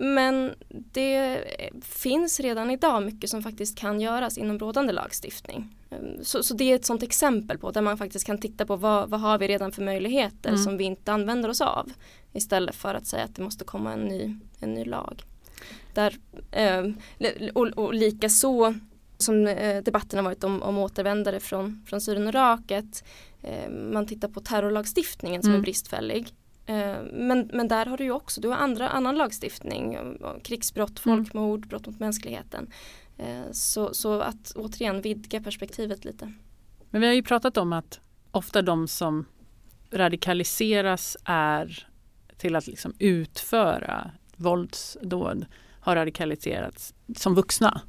Men 0.01 0.55
det 0.69 1.45
finns 1.83 2.41
redan 2.41 2.71
idag 2.71 3.03
mycket 3.03 3.31
som 3.31 3.43
faktiskt 3.43 3.79
kan 3.79 4.01
göras 4.01 4.39
inom 4.39 4.59
rådande 4.59 4.93
lagstiftning. 4.93 5.77
Ehm, 5.91 6.25
så, 6.25 6.43
så, 6.43 6.55
det 6.55 6.65
är 6.65 6.75
ett 6.75 6.87
sådant 6.87 7.03
exempel 7.03 7.59
på 7.59 7.71
där 7.71 7.83
man 7.83 7.99
faktiskt 7.99 8.27
kan 8.27 8.39
titta 8.39 8.67
på 8.67 8.77
vad, 8.77 9.11
vad 9.11 9.21
har 9.21 9.39
vi 9.39 9.49
redan 9.49 9.73
för 9.73 9.83
möjligheter 9.83 10.49
mm. 10.49 10.63
som 10.63 10.77
vi 10.77 10.85
inte 10.85 11.13
använder 11.13 11.49
oss 11.49 11.61
av. 11.61 11.93
Istället 12.33 12.75
för 12.75 12.95
att 12.95 13.07
säga 13.07 13.25
att 13.25 13.35
det 13.35 13.43
måste 13.43 13.65
komma 13.65 13.93
en 13.93 14.01
ny, 14.01 14.37
en 14.61 14.75
ny 14.75 14.85
lag. 14.85 15.23
Där, 15.95 16.15
eh, 16.51 16.85
och, 17.55 17.67
och 17.67 17.95
lika 17.95 18.29
så 18.29 18.75
som 19.19 19.47
eh, 19.47 19.83
debatten 19.83 20.19
har 20.19 20.25
varit 20.25 20.45
om, 20.45 20.63
om 20.63 20.79
återvändare 20.79 21.41
från, 21.41 21.85
från 21.87 22.01
Syrien 22.01 22.27
och 22.27 22.29
Irak. 22.29 22.71
Att, 22.71 23.05
eh, 23.43 23.71
man 23.71 24.07
tittar 24.07 24.29
på 24.29 24.41
terrorlagstiftningen 24.41 25.43
som 25.43 25.51
mm. 25.51 25.61
är 25.61 25.63
bristfällig. 25.63 26.35
Eh, 26.69 27.03
men, 27.13 27.51
men 27.53 27.69
där 27.69 27.87
har 27.87 27.97
du 27.97 28.05
ju 28.05 28.11
också, 28.11 28.41
du 28.41 28.49
har 28.49 28.57
andra, 28.57 28.89
annan 28.89 29.17
lagstiftning, 29.17 29.99
krigsbrott, 30.45 31.07
mm. 31.07 31.19
folkmord, 31.19 31.69
brott 31.69 31.87
mot 31.87 32.01
mänskligheten. 32.01 32.71
Eh, 33.17 33.53
så, 33.53 33.95
så 33.95 34.21
att 34.21 34.53
återigen 34.57 35.01
vidga 35.01 35.41
perspektivet 35.41 36.05
lite. 36.05 36.33
Men 36.91 37.01
vi 37.01 37.07
har 37.07 37.15
ju 37.15 37.23
pratat 37.23 37.57
om 37.57 37.73
att 37.73 38.01
ofta 38.31 38.63
de 38.63 38.89
som 38.89 39.25
radikaliseras 39.91 41.17
är 41.25 41.89
till 42.37 42.57
att 42.57 42.67
liksom 42.67 42.95
utföra 42.99 44.11
våldsdåd 44.37 45.47
har 45.81 45.97
radikaliserats 45.97 46.95
som 47.17 47.35
vuxna. 47.35 47.81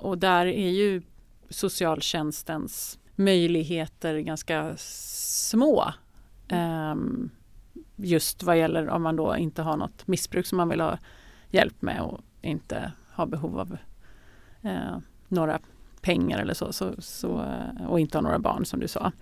Och 0.00 0.18
där 0.18 0.46
är 0.46 0.70
ju 0.70 1.02
socialtjänstens 1.50 2.98
möjligheter 3.14 4.18
ganska 4.18 4.74
små. 4.76 5.92
Um, 6.52 7.30
just 7.96 8.42
vad 8.42 8.58
gäller 8.58 8.88
om 8.88 9.02
man 9.02 9.16
då 9.16 9.36
inte 9.36 9.62
har 9.62 9.76
något 9.76 10.06
missbruk 10.06 10.46
som 10.46 10.56
man 10.56 10.68
vill 10.68 10.80
ha 10.80 10.98
hjälp 11.50 11.82
med 11.82 12.00
och 12.00 12.20
inte 12.42 12.92
har 13.10 13.26
behov 13.26 13.60
av 13.60 13.76
uh, 14.64 14.98
några 15.28 15.60
pengar 16.00 16.38
eller 16.38 16.54
så, 16.54 16.72
så, 16.72 16.94
så 16.98 17.40
uh, 17.40 17.86
och 17.86 18.00
inte 18.00 18.18
har 18.18 18.22
några 18.22 18.38
barn 18.38 18.64
som 18.64 18.80
du 18.80 18.88
sa. 18.88 19.12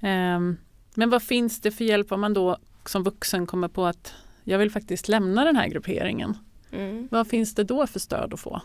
Um, 0.00 0.56
men 0.94 1.10
vad 1.10 1.22
finns 1.22 1.60
det 1.60 1.70
för 1.70 1.84
hjälp 1.84 2.12
om 2.12 2.20
man 2.20 2.34
då 2.34 2.56
som 2.84 3.02
vuxen 3.02 3.46
kommer 3.46 3.68
på 3.68 3.86
att 3.86 4.14
jag 4.44 4.58
vill 4.58 4.70
faktiskt 4.70 5.08
lämna 5.08 5.44
den 5.44 5.56
här 5.56 5.68
grupperingen. 5.68 6.38
Mm. 6.72 7.08
Vad 7.10 7.28
finns 7.28 7.54
det 7.54 7.64
då 7.64 7.86
för 7.86 7.98
stöd 8.00 8.34
att 8.34 8.40
få? 8.40 8.60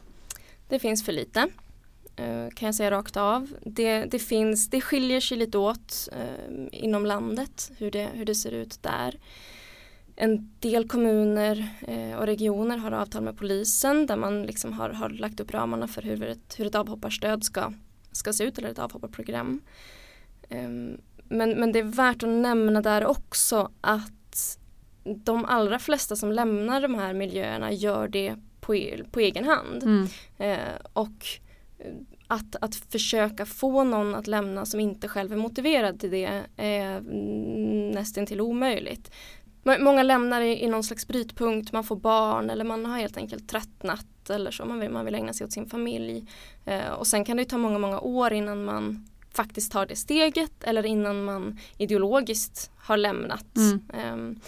Det 0.67 0.79
finns 0.79 1.05
för 1.05 1.11
lite 1.11 1.39
eh, 1.39 1.45
kan 2.55 2.65
jag 2.65 2.75
säga 2.75 2.91
rakt 2.91 3.17
av. 3.17 3.53
Det, 3.65 4.05
det, 4.05 4.19
finns, 4.19 4.69
det 4.69 4.81
skiljer 4.81 5.19
sig 5.19 5.37
lite 5.37 5.57
åt 5.57 6.09
eh, 6.11 6.67
inom 6.71 7.05
landet 7.05 7.71
hur 7.77 7.91
det, 7.91 8.09
hur 8.13 8.25
det 8.25 8.35
ser 8.35 8.51
ut 8.51 8.83
där. 8.83 9.19
En 10.15 10.53
del 10.59 10.87
kommuner 10.87 11.69
eh, 11.87 12.17
och 12.17 12.25
regioner 12.25 12.77
har 12.77 12.91
avtal 12.91 13.23
med 13.23 13.37
polisen 13.37 14.05
där 14.05 14.15
man 14.15 14.43
liksom 14.43 14.73
har, 14.73 14.89
har 14.89 15.09
lagt 15.09 15.39
upp 15.39 15.51
ramarna 15.51 15.87
för 15.87 16.01
hur 16.01 16.23
ett, 16.23 16.55
hur 16.57 16.67
ett 16.67 16.75
avhopparstöd 16.75 17.43
ska, 17.43 17.73
ska 18.11 18.33
se 18.33 18.43
ut 18.43 18.57
eller 18.57 18.69
ett 18.69 18.79
avhopparprogram. 18.79 19.61
Um, 20.49 20.97
men, 21.23 21.49
men 21.59 21.71
det 21.71 21.79
är 21.79 21.83
värt 21.83 22.23
att 22.23 22.29
nämna 22.29 22.81
där 22.81 23.05
också 23.05 23.71
att 23.81 24.59
de 25.03 25.45
allra 25.45 25.79
flesta 25.79 26.15
som 26.15 26.31
lämnar 26.31 26.81
de 26.81 26.95
här 26.95 27.13
miljöerna 27.13 27.71
gör 27.71 28.07
det 28.07 28.35
på, 28.61 28.75
på 29.11 29.19
egen 29.19 29.43
hand. 29.43 29.83
Mm. 29.83 30.07
Eh, 30.37 30.75
och 30.93 31.25
att, 32.31 32.55
att 32.61 32.75
försöka 32.75 33.45
få 33.45 33.83
någon 33.83 34.15
att 34.15 34.27
lämna 34.27 34.65
som 34.65 34.79
inte 34.79 35.07
själv 35.07 35.33
är 35.33 35.37
motiverad 35.37 35.99
till 35.99 36.11
det 36.11 36.43
är 36.57 37.01
nästan 37.93 38.25
till 38.25 38.41
omöjligt. 38.41 39.11
Många 39.63 40.03
lämnar 40.03 40.41
i, 40.41 40.63
i 40.63 40.67
någon 40.67 40.83
slags 40.83 41.07
brytpunkt, 41.07 41.71
man 41.71 41.83
får 41.83 41.95
barn 41.95 42.49
eller 42.49 42.63
man 42.63 42.85
har 42.85 42.97
helt 42.97 43.17
enkelt 43.17 43.49
tröttnat 43.49 44.29
eller 44.29 44.51
så, 44.51 44.65
man 44.65 44.79
vill, 44.79 44.89
man 44.89 45.05
vill 45.05 45.15
ägna 45.15 45.33
sig 45.33 45.45
åt 45.45 45.51
sin 45.51 45.69
familj. 45.69 46.25
Eh, 46.65 46.89
och 46.89 47.07
sen 47.07 47.25
kan 47.25 47.37
det 47.37 47.45
ta 47.45 47.57
många, 47.57 47.77
många 47.77 47.99
år 47.99 48.33
innan 48.33 48.65
man 48.65 49.07
faktiskt 49.31 49.71
tar 49.71 49.85
det 49.85 49.95
steget 49.95 50.63
eller 50.63 50.85
innan 50.85 51.23
man 51.23 51.59
ideologiskt 51.77 52.71
har 52.77 52.97
lämnat. 52.97 53.57
Mm. 53.57 53.81
Eh, 53.93 54.41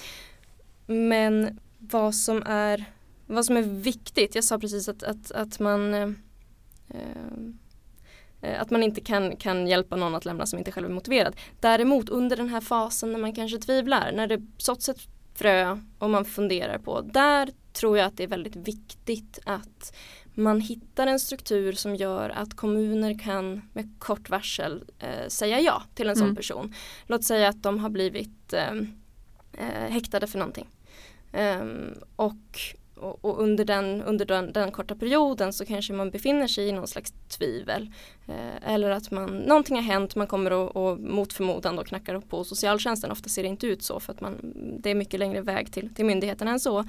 men 0.95 1.59
vad 1.79 2.15
som 2.15 2.43
är 2.45 2.85
vad 3.27 3.45
som 3.45 3.57
är 3.57 3.61
viktigt, 3.61 4.35
jag 4.35 4.43
sa 4.43 4.59
precis 4.59 4.89
att, 4.89 5.03
att, 5.03 5.31
att 5.31 5.59
man 5.59 5.93
eh, 5.93 6.09
eh, 6.89 7.53
att 8.59 8.69
man 8.69 8.83
inte 8.83 9.01
kan, 9.01 9.35
kan 9.35 9.67
hjälpa 9.67 9.95
någon 9.95 10.15
att 10.15 10.25
lämna 10.25 10.45
som 10.45 10.59
inte 10.59 10.71
själv 10.71 10.89
är 10.89 10.93
motiverad. 10.93 11.35
Däremot 11.59 12.09
under 12.09 12.37
den 12.37 12.49
här 12.49 12.61
fasen 12.61 13.11
när 13.11 13.19
man 13.19 13.33
kanske 13.33 13.57
tvivlar, 13.57 14.11
när 14.11 14.27
det 14.27 14.41
såtts 14.57 14.89
ett 14.89 15.01
frö 15.35 15.77
och 15.99 16.09
man 16.09 16.25
funderar 16.25 16.77
på, 16.77 17.01
där 17.01 17.49
tror 17.73 17.97
jag 17.97 18.07
att 18.07 18.17
det 18.17 18.23
är 18.23 18.27
väldigt 18.27 18.55
viktigt 18.55 19.39
att 19.45 19.93
man 20.33 20.61
hittar 20.61 21.07
en 21.07 21.19
struktur 21.19 21.73
som 21.73 21.95
gör 21.95 22.29
att 22.29 22.55
kommuner 22.55 23.19
kan 23.19 23.61
med 23.73 23.89
kort 23.99 24.29
varsel 24.29 24.83
eh, 24.99 25.27
säga 25.27 25.59
ja 25.59 25.83
till 25.95 26.09
en 26.09 26.15
mm. 26.15 26.27
sån 26.27 26.35
person. 26.35 26.73
Låt 27.07 27.23
säga 27.23 27.49
att 27.49 27.63
de 27.63 27.79
har 27.79 27.89
blivit 27.89 28.53
eh, 28.53 28.73
eh, 29.53 29.89
häktade 29.89 30.27
för 30.27 30.39
någonting. 30.39 30.67
Um, 31.33 31.93
och, 32.15 32.59
och, 33.03 33.25
och, 33.25 33.41
under, 33.43 33.65
den, 33.65 34.01
under 34.01 34.25
den, 34.25 34.53
den, 34.53 34.71
korta 34.71 34.95
perioden 34.95 35.53
så 35.53 35.65
kanske 35.65 35.93
man 35.93 36.11
befinner 36.11 36.47
sig 36.47 36.67
i 36.67 36.71
någon 36.71 36.87
slags 36.87 37.13
tvivel. 37.29 37.91
Uh, 38.29 38.73
eller 38.73 38.89
att 38.89 39.11
man, 39.11 39.37
någonting 39.37 39.75
har 39.75 39.83
hänt, 39.83 40.15
man 40.15 40.27
kommer 40.27 40.53
och, 40.53 40.75
och 40.75 40.99
mot 40.99 41.33
förmodan 41.33 41.75
då 41.75 41.83
knackar 41.83 42.19
på 42.19 42.43
socialtjänsten. 42.43 43.11
Ofta 43.11 43.29
ser 43.29 43.43
det 43.43 43.49
inte 43.49 43.67
ut 43.67 43.83
så 43.83 43.99
för 43.99 44.13
att 44.13 44.21
man, 44.21 44.53
det 44.79 44.89
är 44.89 44.95
mycket 44.95 45.19
längre 45.19 45.41
väg 45.41 45.73
till, 45.73 45.93
till 45.95 46.05
myndigheten 46.05 46.47
än 46.47 46.59
så. 46.59 46.83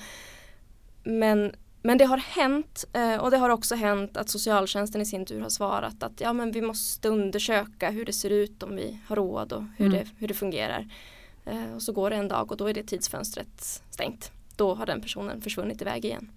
Men, 1.04 1.52
men 1.82 1.98
det 1.98 2.04
har 2.04 2.18
hänt 2.18 2.84
uh, 2.96 3.16
och 3.16 3.30
det 3.30 3.36
har 3.36 3.50
också 3.50 3.74
hänt 3.74 4.16
att 4.16 4.28
socialtjänsten 4.28 5.00
i 5.00 5.06
sin 5.06 5.26
tur 5.26 5.40
har 5.40 5.48
svarat 5.48 6.02
att 6.02 6.20
ja 6.20 6.32
men 6.32 6.52
vi 6.52 6.62
måste 6.62 7.08
undersöka 7.08 7.90
hur 7.90 8.04
det 8.04 8.12
ser 8.12 8.30
ut 8.30 8.62
om 8.62 8.76
vi 8.76 8.98
har 9.06 9.16
råd 9.16 9.52
och 9.52 9.62
hur, 9.76 9.86
mm. 9.86 9.98
det, 9.98 10.08
hur 10.18 10.28
det 10.28 10.34
fungerar. 10.34 10.88
Eh, 11.44 11.74
och 11.74 11.82
så 11.82 11.92
går 11.92 12.10
det 12.10 12.16
en 12.16 12.28
dag 12.28 12.50
och 12.50 12.56
då 12.56 12.66
är 12.66 12.74
det 12.74 12.82
tidsfönstret 12.82 13.82
stängt. 13.90 14.33
Då 14.56 14.74
har 14.74 14.86
den 14.86 15.00
personen 15.00 15.40
försvunnit 15.40 15.82
iväg 15.82 16.04
igen. 16.04 16.30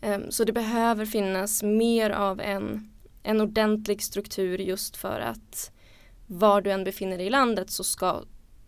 Eh, 0.00 0.18
så 0.28 0.44
det 0.44 0.52
behöver 0.52 1.06
finnas 1.06 1.62
mer 1.62 2.10
av 2.10 2.40
en, 2.40 2.90
en 3.22 3.40
ordentlig 3.40 4.02
struktur 4.02 4.58
just 4.58 4.96
för 4.96 5.20
att 5.20 5.70
var 6.26 6.60
du 6.60 6.70
än 6.70 6.84
befinner 6.84 7.16
dig 7.16 7.26
i 7.26 7.30
landet 7.30 7.70
så 7.70 7.84
ska 7.84 8.22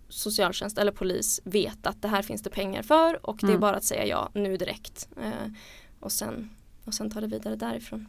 socialtjänst 0.09 0.79
eller 0.79 0.93
polis 0.93 1.41
veta 1.45 1.91
att 1.91 2.03
det 2.03 2.09
här 2.09 2.23
finns 2.23 2.43
det 2.43 2.51
pengar 2.51 2.83
för 2.83 3.27
och 3.27 3.43
mm. 3.43 3.47
det 3.49 3.53
är 3.53 3.57
mm. 3.57 3.61
bara 3.61 3.77
att 3.77 3.85
säga 3.85 4.07
ja 4.07 4.31
nu 4.35 4.57
direkt. 4.57 5.09
Eh, 5.23 5.53
och, 6.01 6.13
sen, 6.13 6.51
och 6.85 6.95
sen 6.95 7.11
ta 7.11 7.21
det 7.21 7.27
vidare 7.27 7.57
därifrån. 7.57 8.07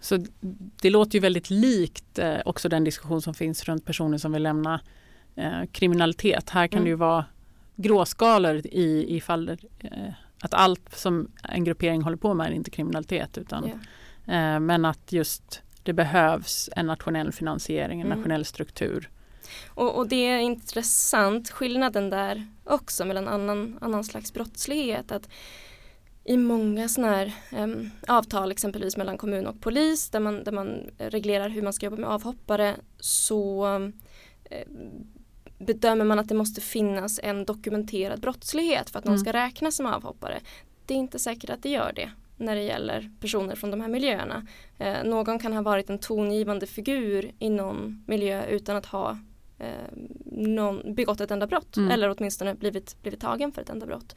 Så 0.00 0.26
det 0.80 0.90
låter 0.90 1.14
ju 1.14 1.20
väldigt 1.20 1.50
likt 1.50 2.18
eh, 2.18 2.38
också 2.44 2.68
den 2.68 2.84
diskussion 2.84 3.22
som 3.22 3.34
finns 3.34 3.64
runt 3.64 3.84
personer 3.84 4.18
som 4.18 4.32
vill 4.32 4.42
lämna 4.42 4.80
eh, 5.36 5.64
kriminalitet. 5.72 6.50
Här 6.50 6.66
kan 6.66 6.78
mm. 6.78 6.84
det 6.84 6.90
ju 6.90 6.96
vara 6.96 7.24
gråskalor 7.82 8.66
i, 8.66 9.16
i 9.16 9.20
fall 9.20 9.48
eh, 9.78 10.12
att 10.42 10.54
allt 10.54 10.96
som 10.96 11.30
en 11.42 11.64
gruppering 11.64 12.02
håller 12.02 12.16
på 12.16 12.34
med 12.34 12.46
är 12.46 12.50
inte 12.50 12.70
kriminalitet 12.70 13.38
utan 13.38 13.64
yeah. 14.26 14.54
eh, 14.54 14.60
men 14.60 14.84
att 14.84 15.12
just 15.12 15.62
det 15.82 15.92
behövs 15.92 16.70
en 16.76 16.86
nationell 16.86 17.32
finansiering, 17.32 18.00
en 18.00 18.06
mm. 18.06 18.18
nationell 18.18 18.44
struktur. 18.44 19.10
Och, 19.66 19.96
och, 19.96 20.08
det 20.08 20.26
är 20.26 20.38
intressant 20.38 21.50
skillnaden 21.50 22.10
där 22.10 22.46
också 22.64 23.04
mellan 23.04 23.28
annan, 23.28 23.78
annan 23.80 24.04
slags 24.04 24.32
brottslighet. 24.32 25.12
Att 25.12 25.28
i 26.24 26.36
många 26.36 26.88
sådana 26.88 27.16
här 27.16 27.32
um, 27.52 27.90
avtal 28.08 28.50
exempelvis 28.50 28.96
mellan 28.96 29.18
kommun 29.18 29.46
och 29.46 29.60
polis 29.60 30.10
där 30.10 30.20
man, 30.20 30.44
där 30.44 30.52
man 30.52 30.90
reglerar 30.98 31.48
hur 31.48 31.62
man 31.62 31.72
ska 31.72 31.86
jobba 31.86 31.96
med 31.96 32.10
avhoppare 32.10 32.76
så 32.98 33.66
um, 33.66 33.92
bedömer 35.60 36.04
man 36.04 36.18
att 36.18 36.28
det 36.28 36.34
måste 36.34 36.60
finnas 36.60 37.20
en 37.22 37.44
dokumenterad 37.44 38.20
brottslighet 38.20 38.90
för 38.90 38.98
att 38.98 39.04
någon 39.04 39.14
mm. 39.14 39.24
ska 39.24 39.32
räknas 39.32 39.76
som 39.76 39.86
avhoppare. 39.86 40.40
Det 40.86 40.94
är 40.94 40.98
inte 40.98 41.18
säkert 41.18 41.50
att 41.50 41.62
det 41.62 41.68
gör 41.68 41.92
det 41.96 42.10
när 42.36 42.54
det 42.54 42.62
gäller 42.62 43.10
personer 43.20 43.54
från 43.54 43.70
de 43.70 43.80
här 43.80 43.88
miljöerna. 43.88 44.46
Eh, 44.78 45.04
någon 45.04 45.38
kan 45.38 45.52
ha 45.52 45.62
varit 45.62 45.90
en 45.90 45.98
tongivande 45.98 46.66
figur 46.66 47.32
i 47.38 47.50
någon 47.50 48.04
miljö 48.06 48.46
utan 48.46 48.76
att 48.76 48.86
ha 48.86 49.18
eh, 49.58 49.68
någon, 50.24 50.94
begått 50.94 51.20
ett 51.20 51.30
enda 51.30 51.46
brott 51.46 51.76
mm. 51.76 51.90
eller 51.90 52.14
åtminstone 52.18 52.54
blivit, 52.54 53.02
blivit 53.02 53.20
tagen 53.20 53.52
för 53.52 53.62
ett 53.62 53.70
enda 53.70 53.86
brott. 53.86 54.16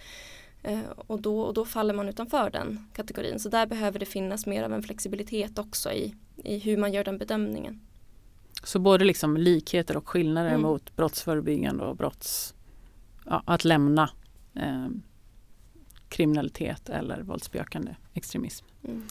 Eh, 0.63 0.79
och, 0.95 1.21
då, 1.21 1.41
och 1.41 1.53
då 1.53 1.65
faller 1.65 1.93
man 1.93 2.09
utanför 2.09 2.49
den 2.49 2.87
kategorin. 2.93 3.39
Så 3.39 3.49
där 3.49 3.65
behöver 3.65 3.99
det 3.99 4.05
finnas 4.05 4.45
mer 4.45 4.63
av 4.63 4.73
en 4.73 4.83
flexibilitet 4.83 5.59
också 5.59 5.91
i, 5.91 6.15
i 6.43 6.59
hur 6.59 6.77
man 6.77 6.93
gör 6.93 7.03
den 7.03 7.17
bedömningen. 7.17 7.81
Så 8.63 8.79
både 8.79 9.05
liksom 9.05 9.37
likheter 9.37 9.97
och 9.97 10.09
skillnader 10.09 10.49
mm. 10.49 10.61
mot 10.61 10.95
brottsförebyggande 10.95 11.83
och 11.83 11.95
brotts... 11.95 12.55
Ja, 13.25 13.43
att 13.45 13.65
lämna 13.65 14.09
eh, 14.55 14.87
kriminalitet 16.09 16.89
eller 16.89 17.21
våldsbejakande 17.21 17.95
extremism. 18.13 18.65
Mm. 18.83 19.03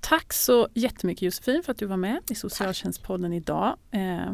Tack 0.00 0.32
så 0.32 0.68
jättemycket 0.74 1.22
Josefin 1.22 1.62
för 1.62 1.72
att 1.72 1.78
du 1.78 1.86
var 1.86 1.96
med 1.96 2.20
i 2.30 2.34
Socialtjänstpodden 2.34 3.32
idag. 3.32 3.76
Eh, 3.90 4.32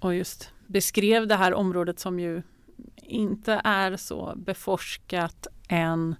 och 0.00 0.14
just 0.14 0.52
beskrev 0.66 1.26
det 1.26 1.36
här 1.36 1.54
området 1.54 1.98
som 1.98 2.20
ju 2.20 2.42
inte 2.96 3.60
är 3.64 3.96
så 3.96 4.32
beforskat 4.36 5.46
än 5.68 6.16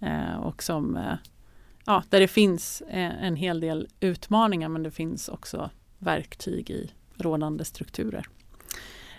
eh, 0.00 0.36
och 0.36 0.62
som, 0.62 0.96
eh, 0.96 1.14
ja, 1.84 2.02
där 2.08 2.20
det 2.20 2.28
finns 2.28 2.80
eh, 2.80 3.24
en 3.24 3.36
hel 3.36 3.60
del 3.60 3.88
utmaningar 4.00 4.68
men 4.68 4.82
det 4.82 4.90
finns 4.90 5.28
också 5.28 5.70
verktyg 6.00 6.70
i 6.70 6.90
rådande 7.16 7.64
strukturer. 7.64 8.26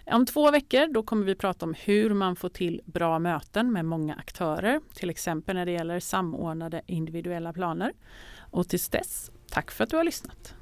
Om 0.05 0.25
två 0.25 0.51
veckor 0.51 0.93
då 0.93 1.03
kommer 1.03 1.25
vi 1.25 1.35
prata 1.35 1.65
om 1.65 1.73
hur 1.73 2.13
man 2.13 2.35
får 2.35 2.49
till 2.49 2.81
bra 2.85 3.19
möten 3.19 3.73
med 3.73 3.85
många 3.85 4.15
aktörer, 4.15 4.81
till 4.93 5.09
exempel 5.09 5.55
när 5.55 5.65
det 5.65 5.71
gäller 5.71 5.99
samordnade 5.99 6.81
individuella 6.85 7.53
planer. 7.53 7.93
Och 8.37 8.69
tills 8.69 8.89
dess, 8.89 9.31
tack 9.49 9.71
för 9.71 9.83
att 9.83 9.89
du 9.89 9.97
har 9.97 10.03
lyssnat. 10.03 10.55